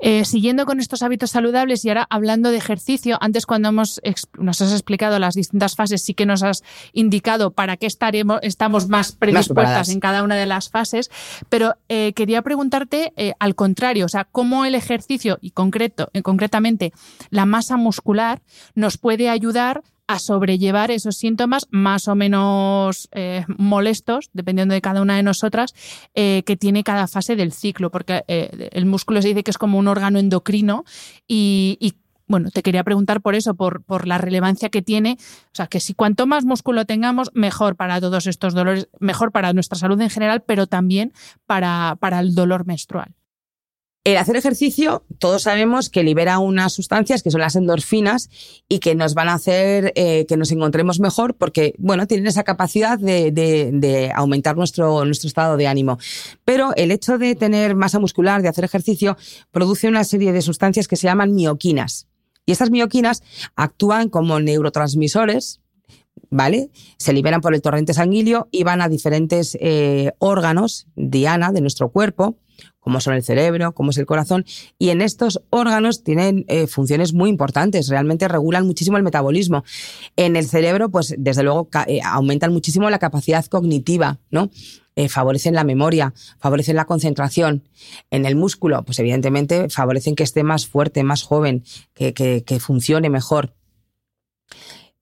[0.00, 4.00] Eh, siguiendo con estos hábitos saludables y ahora hablando de ejercicio, antes cuando hemos,
[4.38, 6.62] nos has explicado las distintas fases, sí que nos has
[6.92, 11.10] indicado para qué estaremos, estamos más predispuestas en cada una de las fases,
[11.48, 16.92] pero eh, quería preguntarte eh, al contrario, o sea, cómo el ejercicio y concreto, concretamente
[17.30, 18.42] la masa muscular
[18.74, 25.02] nos puede ayudar a sobrellevar esos síntomas más o menos eh, molestos, dependiendo de cada
[25.02, 25.74] una de nosotras,
[26.14, 29.58] eh, que tiene cada fase del ciclo, porque eh, el músculo se dice que es
[29.58, 30.84] como un órgano endocrino
[31.26, 31.94] y,
[32.26, 35.18] bueno, te quería preguntar por eso, por, por, la relevancia que tiene.
[35.20, 39.52] O sea, que si cuanto más músculo tengamos, mejor para todos estos dolores, mejor para
[39.52, 41.12] nuestra salud en general, pero también
[41.46, 43.14] para, para el dolor menstrual.
[44.04, 48.30] El hacer ejercicio, todos sabemos que libera unas sustancias que son las endorfinas
[48.68, 52.42] y que nos van a hacer eh, que nos encontremos mejor porque, bueno, tienen esa
[52.42, 55.98] capacidad de, de, aumentar nuestro, nuestro estado de ánimo.
[56.44, 59.16] Pero el hecho de tener masa muscular, de hacer ejercicio,
[59.52, 62.08] produce una serie de sustancias que se llaman mioquinas.
[62.44, 63.22] Y estas mioquinas
[63.54, 65.60] actúan como neurotransmisores
[66.28, 66.70] ¿vale?
[66.98, 71.90] Se liberan por el torrente sanguíneo y van a diferentes eh, órganos, diana, de nuestro
[71.90, 72.36] cuerpo,
[72.82, 74.44] como son el cerebro, como es el corazón,
[74.78, 79.64] y en estos órganos tienen eh, funciones muy importantes, realmente regulan muchísimo el metabolismo.
[80.16, 84.50] En el cerebro, pues desde luego eh, aumentan muchísimo la capacidad cognitiva, ¿no?
[84.94, 87.62] Eh, favorecen la memoria, favorecen la concentración.
[88.10, 93.08] En el músculo, pues evidentemente favorecen que esté más fuerte, más joven, que, que funcione
[93.08, 93.54] mejor.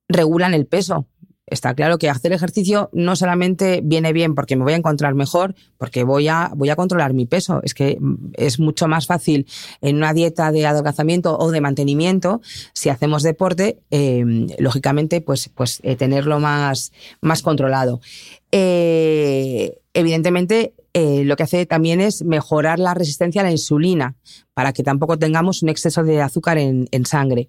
[0.06, 1.06] Regulan el peso,
[1.50, 5.54] está claro que hacer ejercicio no solamente viene bien porque me voy a encontrar mejor,
[5.76, 7.60] porque voy a, voy a controlar mi peso.
[7.62, 7.98] Es que
[8.34, 9.46] es mucho más fácil
[9.80, 12.40] en una dieta de adelgazamiento o de mantenimiento,
[12.72, 14.24] si hacemos deporte, eh,
[14.58, 18.00] lógicamente, pues, pues eh, tenerlo más, más controlado.
[18.52, 24.16] Eh, evidentemente, lo que hace también es mejorar la resistencia a la insulina
[24.54, 27.48] para que tampoco tengamos un exceso de azúcar en sangre.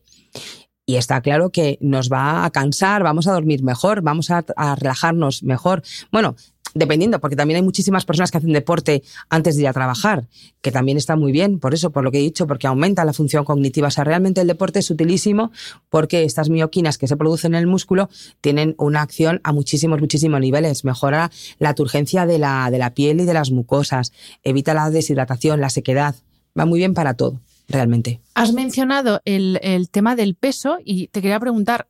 [0.86, 4.44] Y está claro que nos va a cansar, vamos a dormir mejor, vamos a,
[4.76, 5.84] relajarnos mejor.
[6.12, 6.36] Bueno,
[6.74, 10.28] dependiendo, porque también hay muchísimas personas que hacen deporte antes de ir a trabajar,
[10.62, 13.14] que también está muy bien, por eso, por lo que he dicho, porque aumenta la
[13.14, 13.90] función cognitiva.
[13.90, 15.52] O sea, realmente el deporte es utilísimo
[15.90, 18.10] porque estas mioquinas que se producen en el músculo
[18.42, 20.84] tienen una acción a muchísimos, muchísimos niveles.
[20.84, 24.14] Mejora la turgencia de la, de la piel y de las mucosas,
[24.44, 26.16] evita la deshidratación, la sequedad.
[26.58, 27.40] Va muy bien para todo
[27.72, 28.22] realmente.
[28.36, 29.60] Has mencionado el,
[29.92, 31.88] tema del peso y te quería preguntar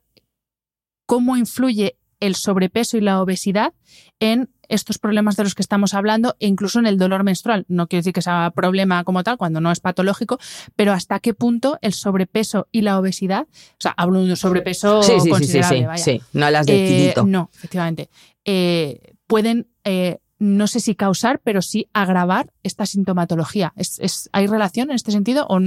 [1.05, 3.73] cómo influye el sobrepeso y la obesidad
[4.19, 7.65] en estos problemas de los que estamos hablando e incluso en el dolor menstrual.
[7.67, 10.39] No quiero decir que sea problema como tal cuando no es patológico,
[10.75, 15.03] pero hasta qué punto el sobrepeso y la obesidad, o sea, hablo de un sobrepeso
[15.03, 18.09] sí, sí, considerable, sí, sí, no las de eh, No, efectivamente.
[18.45, 23.73] Eh, pueden eh, no sé si causar, pero sí agravar esta sintomatología.
[23.75, 25.59] ¿Es, hay relación en este sentido o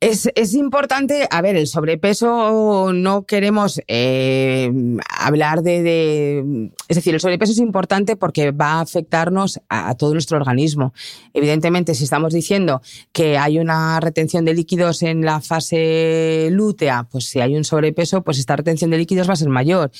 [0.00, 4.70] es, importante, a ver, el sobrepeso no queremos eh,
[5.08, 10.36] hablar de, Es decir, el sobrepeso es importante porque va a afectarnos a, todo nuestro
[10.36, 10.92] organismo.
[11.32, 12.82] Evidentemente, si estamos diciendo
[13.12, 18.22] que hay una retención de líquidos en la fase lútea, pues si hay un sobrepeso,
[18.22, 19.90] pues esta retención de líquidos va a ser mayor.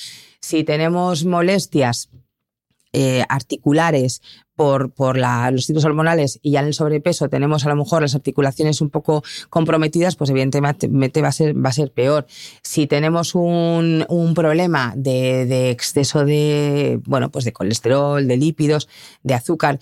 [0.41, 2.11] Si tenemos molestias
[2.95, 4.23] eh, articulares
[4.55, 8.15] por, por los ciclos hormonales y ya en el sobrepeso tenemos a lo mejor las
[8.15, 12.27] articulaciones un poco comprometidas, pues evidentemente va a ser, va a ser peor.
[12.63, 18.89] Si tenemos un, un problema de, de, exceso de, bueno, pues de colesterol, de lípidos,
[19.25, 19.81] de azúcar,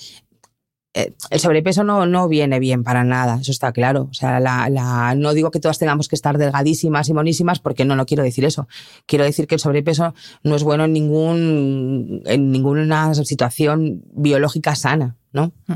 [0.95, 4.09] el sobrepeso no, no viene bien para nada, eso está claro.
[4.11, 7.85] O sea, la, la, no digo que todas tengamos que estar delgadísimas y monísimas, porque
[7.85, 8.69] no, no quiero decir eso.
[9.07, 15.17] Quiero decir que el sobrepeso no es bueno en, ningún, en ninguna situación biológica sana,
[15.33, 15.53] ¿no?
[15.67, 15.75] Mm.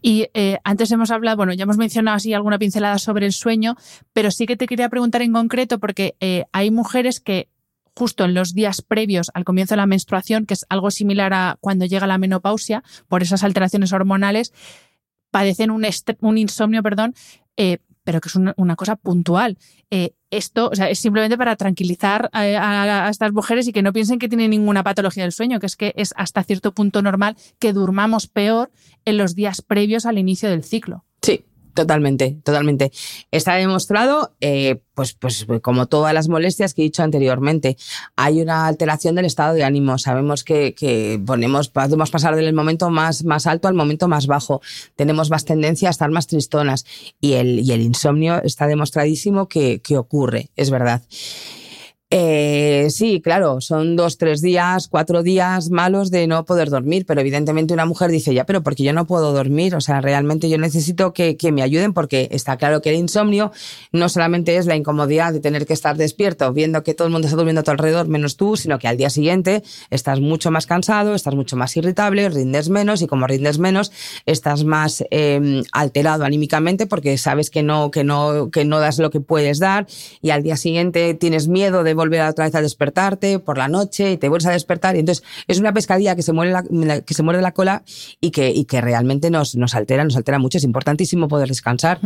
[0.00, 3.76] Y eh, antes hemos hablado, bueno, ya hemos mencionado así alguna pincelada sobre el sueño,
[4.12, 7.48] pero sí que te quería preguntar en concreto, porque eh, hay mujeres que
[7.96, 11.56] justo en los días previos al comienzo de la menstruación, que es algo similar a
[11.60, 14.52] cuando llega la menopausia, por esas alteraciones hormonales,
[15.30, 15.84] padecen un,
[16.38, 17.14] insomnio, perdón,
[17.56, 19.58] eh, pero que es una, cosa puntual.
[19.90, 24.18] Eh, esto o sea, es simplemente para tranquilizar a, estas mujeres y que no piensen
[24.18, 27.72] que tienen ninguna patología del sueño, que es que es hasta cierto punto normal que
[27.72, 28.70] durmamos peor
[29.06, 31.05] en los días previos al inicio del ciclo.
[31.76, 32.90] Totalmente, totalmente.
[33.30, 37.76] Está demostrado, eh, pues, pues como todas las molestias que he dicho anteriormente,
[38.16, 39.98] hay una alteración del estado de ánimo.
[39.98, 44.62] Sabemos que, que ponemos, podemos pasar del momento más, más alto al momento más bajo.
[44.96, 46.86] Tenemos más tendencia a estar más tristonas
[47.20, 51.02] y el, y el insomnio está demostradísimo que, que ocurre, es verdad.
[52.08, 57.20] Eh, sí, claro, son dos, tres días, cuatro días malos de no poder dormir, pero
[57.20, 60.56] evidentemente una mujer dice, ya, pero porque yo no puedo dormir, o sea, realmente yo
[60.56, 63.50] necesito que, que me ayuden porque está claro que el insomnio
[63.90, 67.26] no solamente es la incomodidad de tener que estar despierto viendo que todo el mundo
[67.26, 70.66] está durmiendo a tu alrededor menos tú, sino que al día siguiente estás mucho más
[70.66, 73.90] cansado, estás mucho más irritable, rindes menos y como rindes menos
[74.26, 79.10] estás más eh, alterado anímicamente porque sabes que no, que no, que no das lo
[79.10, 79.88] que puedes dar
[80.22, 84.12] y al día siguiente tienes miedo de volver otra vez a despertarte por la noche
[84.12, 87.14] y te vuelves a despertar y entonces es una pescadilla que se muere la, que
[87.14, 87.82] se muerde la cola
[88.20, 90.58] y que, y que realmente nos, nos altera, nos altera mucho.
[90.58, 91.98] Es importantísimo poder descansar.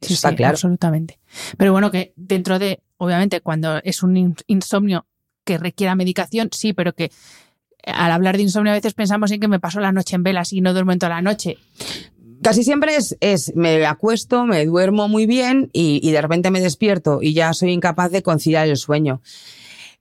[0.00, 0.52] Sí, está claro.
[0.52, 1.18] Absolutamente.
[1.56, 5.06] Pero bueno, que dentro de, obviamente, cuando es un insomnio
[5.44, 7.10] que requiera medicación, sí, pero que
[7.84, 10.52] al hablar de insomnio a veces pensamos en que me paso la noche en velas
[10.52, 11.56] y no duermo en toda la noche.
[12.42, 16.60] Casi siempre es, es me acuesto, me duermo muy bien y, y de repente me
[16.60, 19.20] despierto y ya soy incapaz de conciliar el sueño.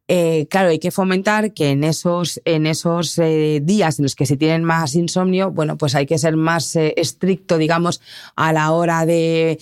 [0.07, 4.27] Eh, claro, hay que fomentar que en esos, en esos eh, días en los que
[4.27, 8.01] se tienen más insomnio, bueno, pues hay que ser más eh, estricto, digamos,
[8.35, 9.59] a la hora de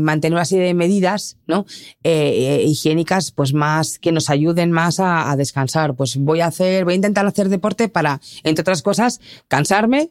[0.00, 1.64] mantener una serie de medidas, ¿no?
[2.02, 5.94] higiénicas, pues más, que nos ayuden más a, a, descansar.
[5.94, 10.10] Pues voy a hacer, voy a intentar hacer deporte para, entre otras cosas, cansarme,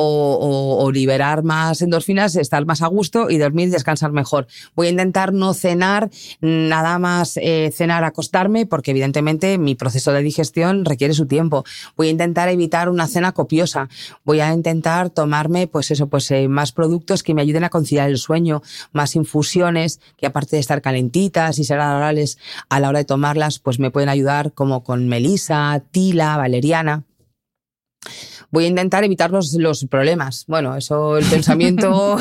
[0.00, 4.46] o, liberar más endorfinas, estar más a gusto y dormir descansar mejor.
[4.74, 10.22] Voy a intentar no cenar, nada más eh, cenar, acostarme, porque evidentemente mi proceso de
[10.22, 11.64] digestión requiere su tiempo.
[11.96, 13.88] Voy a intentar evitar una cena copiosa.
[14.24, 18.08] Voy a intentar tomarme, pues eso, pues eh, más productos que me ayuden a conciliar
[18.08, 22.38] el sueño, más infusiones que aparte de estar calentitas y ser agradables
[22.68, 27.04] a la hora de tomarlas, pues me pueden ayudar como con melisa, tila, valeriana
[28.50, 30.44] voy a intentar evitar los, los problemas.
[30.46, 32.16] Bueno, eso, el pensamiento,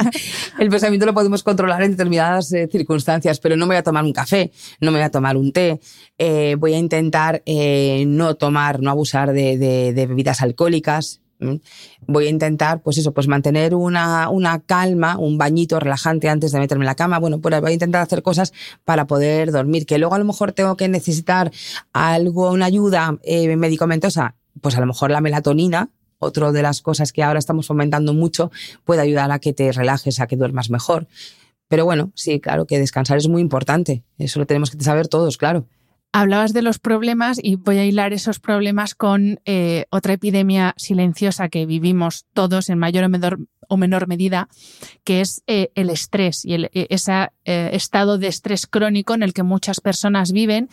[0.58, 4.04] el pensamiento lo podemos controlar en determinadas eh, circunstancias, pero no me voy a tomar
[4.04, 5.80] un café, no me voy a tomar un té,
[6.18, 11.20] eh, voy a intentar eh, no tomar, no abusar de, de, de bebidas alcohólicas,
[12.06, 16.60] voy a intentar, pues eso, pues mantener una, una calma, un bañito relajante antes de
[16.60, 17.18] meterme en la cama.
[17.18, 18.52] Bueno, pues voy a intentar hacer cosas
[18.84, 19.86] para poder dormir.
[19.86, 21.50] Que luego a lo mejor tengo que necesitar
[21.92, 27.12] algo, una ayuda eh, medicamentosa pues a lo mejor la melatonina, otra de las cosas
[27.12, 28.50] que ahora estamos fomentando mucho,
[28.84, 31.06] puede ayudar a que te relajes, a que duermas mejor.
[31.68, 34.04] Pero bueno, sí, claro que descansar es muy importante.
[34.18, 35.66] Eso lo tenemos que saber todos, claro.
[36.12, 41.48] Hablabas de los problemas y voy a hilar esos problemas con eh, otra epidemia silenciosa
[41.48, 43.04] que vivimos todos en mayor
[43.68, 44.48] o menor, medida,
[45.04, 49.24] que es eh, el estrés y el, e, ese eh, estado de estrés crónico en
[49.24, 50.70] el que muchas personas viven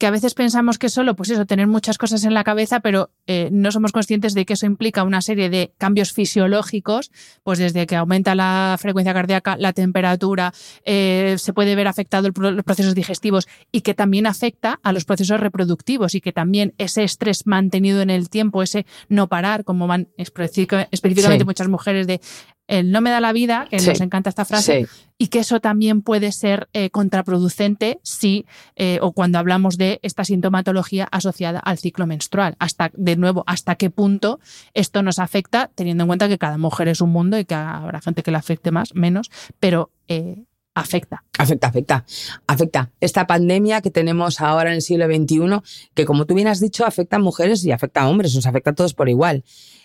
[0.00, 3.10] que a veces pensamos que solo, pues eso, tener muchas cosas en la cabeza, pero
[3.26, 7.86] eh, no somos conscientes de que eso implica una serie de cambios fisiológicos, pues desde
[7.86, 10.54] que aumenta la frecuencia cardíaca, la temperatura,
[10.86, 15.38] eh, se puede ver afectado los procesos digestivos y que también afecta a los procesos
[15.38, 20.08] reproductivos y que también ese estrés mantenido en el tiempo, ese no parar, como van
[20.16, 22.22] específicamente muchas mujeres de
[22.70, 24.86] el no me da la vida, que nos encanta esta frase,
[25.18, 28.46] y que eso también puede ser eh, contraproducente si
[28.76, 32.54] eh, o cuando hablamos de esta sintomatología asociada al ciclo menstrual.
[32.60, 34.38] Hasta, de nuevo, hasta qué punto
[34.72, 38.00] esto nos afecta, teniendo en cuenta que cada mujer es un mundo y que habrá
[38.00, 41.24] gente que le afecte más, menos, pero eh, afecta.
[41.38, 42.04] Afecta, afecta,
[42.46, 42.90] afecta.
[43.00, 46.86] Esta pandemia que tenemos ahora en el siglo XXI, que como tú bien has dicho,
[46.86, 49.42] afecta a mujeres y afecta a hombres, nos afecta a todos por igual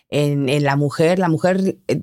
[0.10, 1.20] en, la mujer.
[1.20, 2.02] La mujer eh,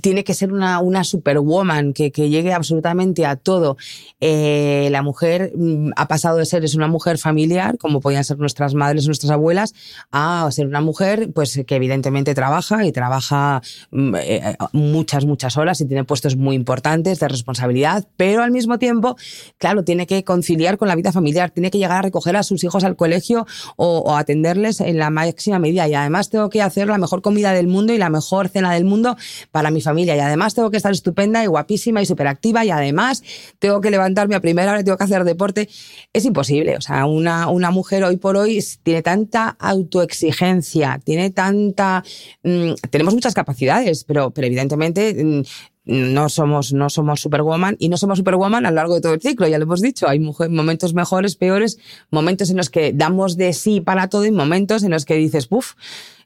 [0.00, 3.76] tiene que ser una, superwoman que, que llegue absolutamente a todo.
[4.20, 8.38] Eh, la mujer mm, ha pasado de ser es una mujer familiar, como podían ser
[8.38, 9.74] nuestras madres, nuestras abuelas,
[10.12, 15.80] a ser una mujer pues que evidentemente trabaja y trabaja mm, eh, muchas, muchas horas
[15.80, 19.16] y tiene puestos muy importantes de responsabilidad, pero al mismo tiempo,
[19.58, 22.62] claro, tiene que conciliar con la vida familiar, tiene que llegar a recoger a sus
[22.64, 23.46] hijos al colegio
[23.76, 27.49] o, o atenderles en la máxima medida y además tengo que hacer la mejor comida
[27.52, 29.16] del mundo y la mejor cena del mundo
[29.50, 30.16] para mi familia.
[30.16, 33.22] Y además tengo que estar estupenda y guapísima y superactiva y además
[33.58, 35.68] tengo que levantarme a primera hora, tengo que hacer deporte.
[36.12, 36.76] Es imposible.
[36.76, 42.02] O sea, una, una mujer hoy por hoy tiene tanta autoexigencia, tiene tanta...
[42.42, 45.42] Mm, tenemos muchas capacidades, pero, pero evidentemente mm,
[45.84, 49.20] no somos, no somos superwoman y no somos superwoman a lo largo de todo el
[49.20, 50.08] ciclo, ya lo hemos dicho.
[50.08, 51.78] Hay momentos mejores, peores,
[52.10, 55.48] momentos en los que damos de sí para todo y momentos en los que dices,
[55.50, 55.74] uff,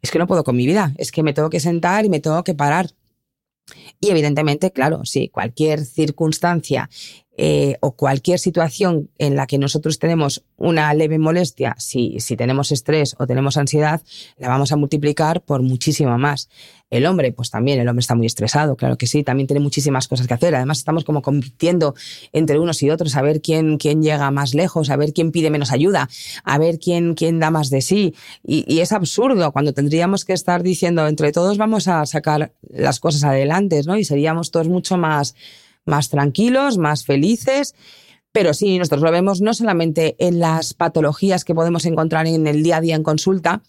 [0.03, 2.21] es que no puedo con mi vida, es que me tengo que sentar y me
[2.21, 2.91] tengo que parar.
[4.01, 6.91] Y evidentemente, claro, sí, cualquier circunstancia
[7.37, 12.71] eh, o cualquier situación en la que nosotros tenemos una leve molestia, si, si tenemos
[12.71, 14.03] estrés o tenemos ansiedad,
[14.39, 16.49] la vamos a multiplicar por muchísimo más.
[16.91, 20.07] El hombre, pues también, el hombre está muy estresado, claro que sí, también tiene muchísimas
[20.07, 20.55] cosas que hacer.
[20.55, 21.97] Además, estamos como compitiendo
[22.33, 25.51] entre unos y otros a ver quién, quién llega más lejos, a ver quién pide
[25.51, 26.09] menos ayuda,
[26.45, 28.15] a ver quién, quién da más de sí.
[28.45, 33.01] Y, y es absurdo cuando tendríamos que estar diciendo entre todos vamos a sacar las
[33.01, 33.97] cosas adelante, ¿no?
[33.97, 35.35] Y seríamos todos mucho más
[35.85, 37.75] más tranquilos, más felices.
[38.33, 42.63] Pero sí, nosotros lo vemos no solamente en las patologías que podemos encontrar en el
[42.63, 43.63] día a día en consulta,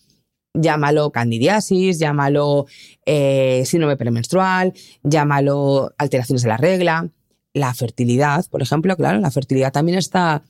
[0.54, 2.66] llámalo candidiasis, llámalo
[3.06, 7.10] eh, síndrome premenstrual, llámalo alteraciones de la regla,
[7.54, 10.44] la fertilidad, por ejemplo, claro, la fertilidad también está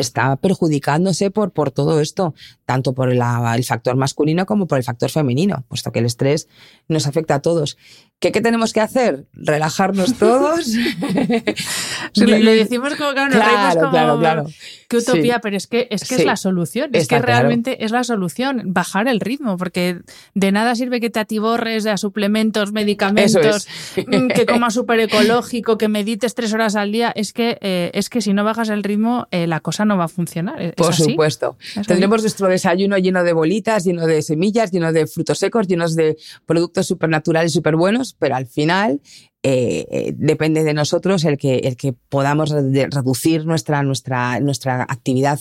[0.00, 5.10] está perjudicándose por, por todo esto, tanto por el factor masculino como por el factor
[5.10, 6.48] femenino, puesto que el estrés
[6.88, 7.76] nos afecta a todos.
[8.20, 9.24] ¿Qué, qué tenemos que hacer?
[9.32, 10.68] Relajarnos todos.
[12.16, 14.46] le, decimos como que claro, claro, claro,
[14.88, 18.04] qué utopía, pero es que es que es la solución, es que realmente es la
[18.04, 20.00] solución, bajar el ritmo, porque
[20.34, 26.34] de nada sirve que te atiborres a suplementos, medicamentos, que comas súper ecológico, que medites
[26.34, 29.46] tres horas al día, es que eh, es que si no bajas el ritmo eh,
[29.46, 30.74] la cosa no va a funcionar.
[30.74, 31.56] Por supuesto.
[31.86, 36.18] Tendremos nuestro desayuno lleno de bolitas, lleno de semillas, lleno de frutos secos, llenos de
[36.44, 39.00] productos supernaturales, súper buenos, pero al final
[39.42, 45.40] eh, eh, depende de nosotros el que, el que podamos reducir nuestra, nuestra, nuestra actividad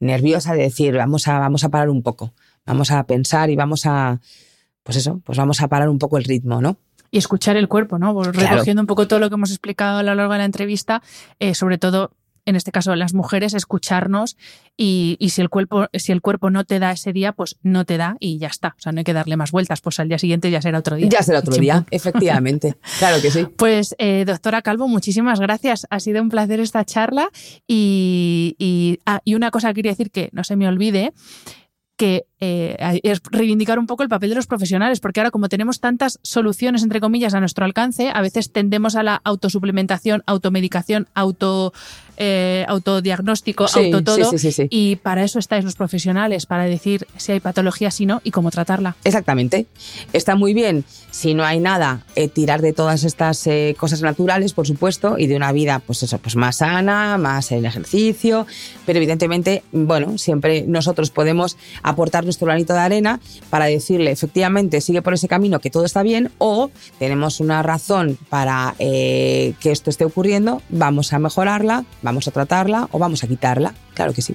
[0.00, 2.34] nerviosa, de decir, vamos a, vamos a parar un poco,
[2.66, 4.20] vamos a pensar y vamos a,
[4.82, 6.78] pues eso, pues vamos a parar un poco el ritmo, ¿no?
[7.10, 8.22] y escuchar el cuerpo, ¿no?
[8.22, 11.02] Recogiendo un poco todo lo que hemos explicado a lo largo de la entrevista,
[11.38, 12.10] eh, sobre todo
[12.48, 14.38] en este caso las mujeres, escucharnos
[14.74, 17.98] y, si, el cuerpo, si el cuerpo no te da ese día, pues no te
[17.98, 18.74] da y ya está.
[18.78, 20.96] O sea, no hay que darle más vueltas, pues al día siguiente ya será otro
[20.96, 21.08] día.
[21.10, 22.76] Ya será otro día, efectivamente.
[22.98, 23.46] claro que sí.
[23.56, 25.86] Pues, eh, doctora Calvo, muchísimas gracias.
[25.90, 27.28] Ha sido un placer esta charla
[27.66, 31.12] y, y, ah, y una cosa que quería decir que no se me olvide
[31.98, 35.80] que eh, es reivindicar un poco el papel de los profesionales, porque ahora como tenemos
[35.80, 41.72] tantas soluciones, entre comillas, a nuestro alcance, a veces tendemos a la autosuplementación, automedicación, auto,
[42.16, 44.30] eh, autodiagnóstico, auto todo.
[44.70, 48.50] y para eso estáis los profesionales, para decir si hay patología, si no, y cómo
[48.50, 48.96] tratarla.
[49.02, 49.66] Exactamente.
[50.12, 54.66] Está muy bien, si no hay nada, eh, tirar de todas estas cosas naturales, por
[54.66, 58.46] supuesto, y de una vida, pues eso, pues más sana, más en ejercicio,
[58.86, 63.20] pero evidentemente, bueno, siempre nosotros podemos aportar nuestro granito de arena
[63.50, 68.18] para decirle, efectivamente, sigue por ese camino que todo está bien, o tenemos una razón
[68.28, 73.26] para eh, que esto esté ocurriendo, vamos a mejorarla, vamos a tratarla o vamos a
[73.26, 73.74] quitarla.
[73.94, 74.34] Claro que sí.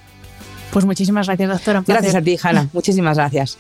[0.72, 1.84] Pues muchísimas gracias, doctora.
[1.86, 2.70] Gracias a ti, Hanna.
[2.74, 3.58] Muchísimas gracias.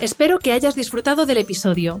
[0.00, 2.00] Espero que hayas disfrutado del episodio.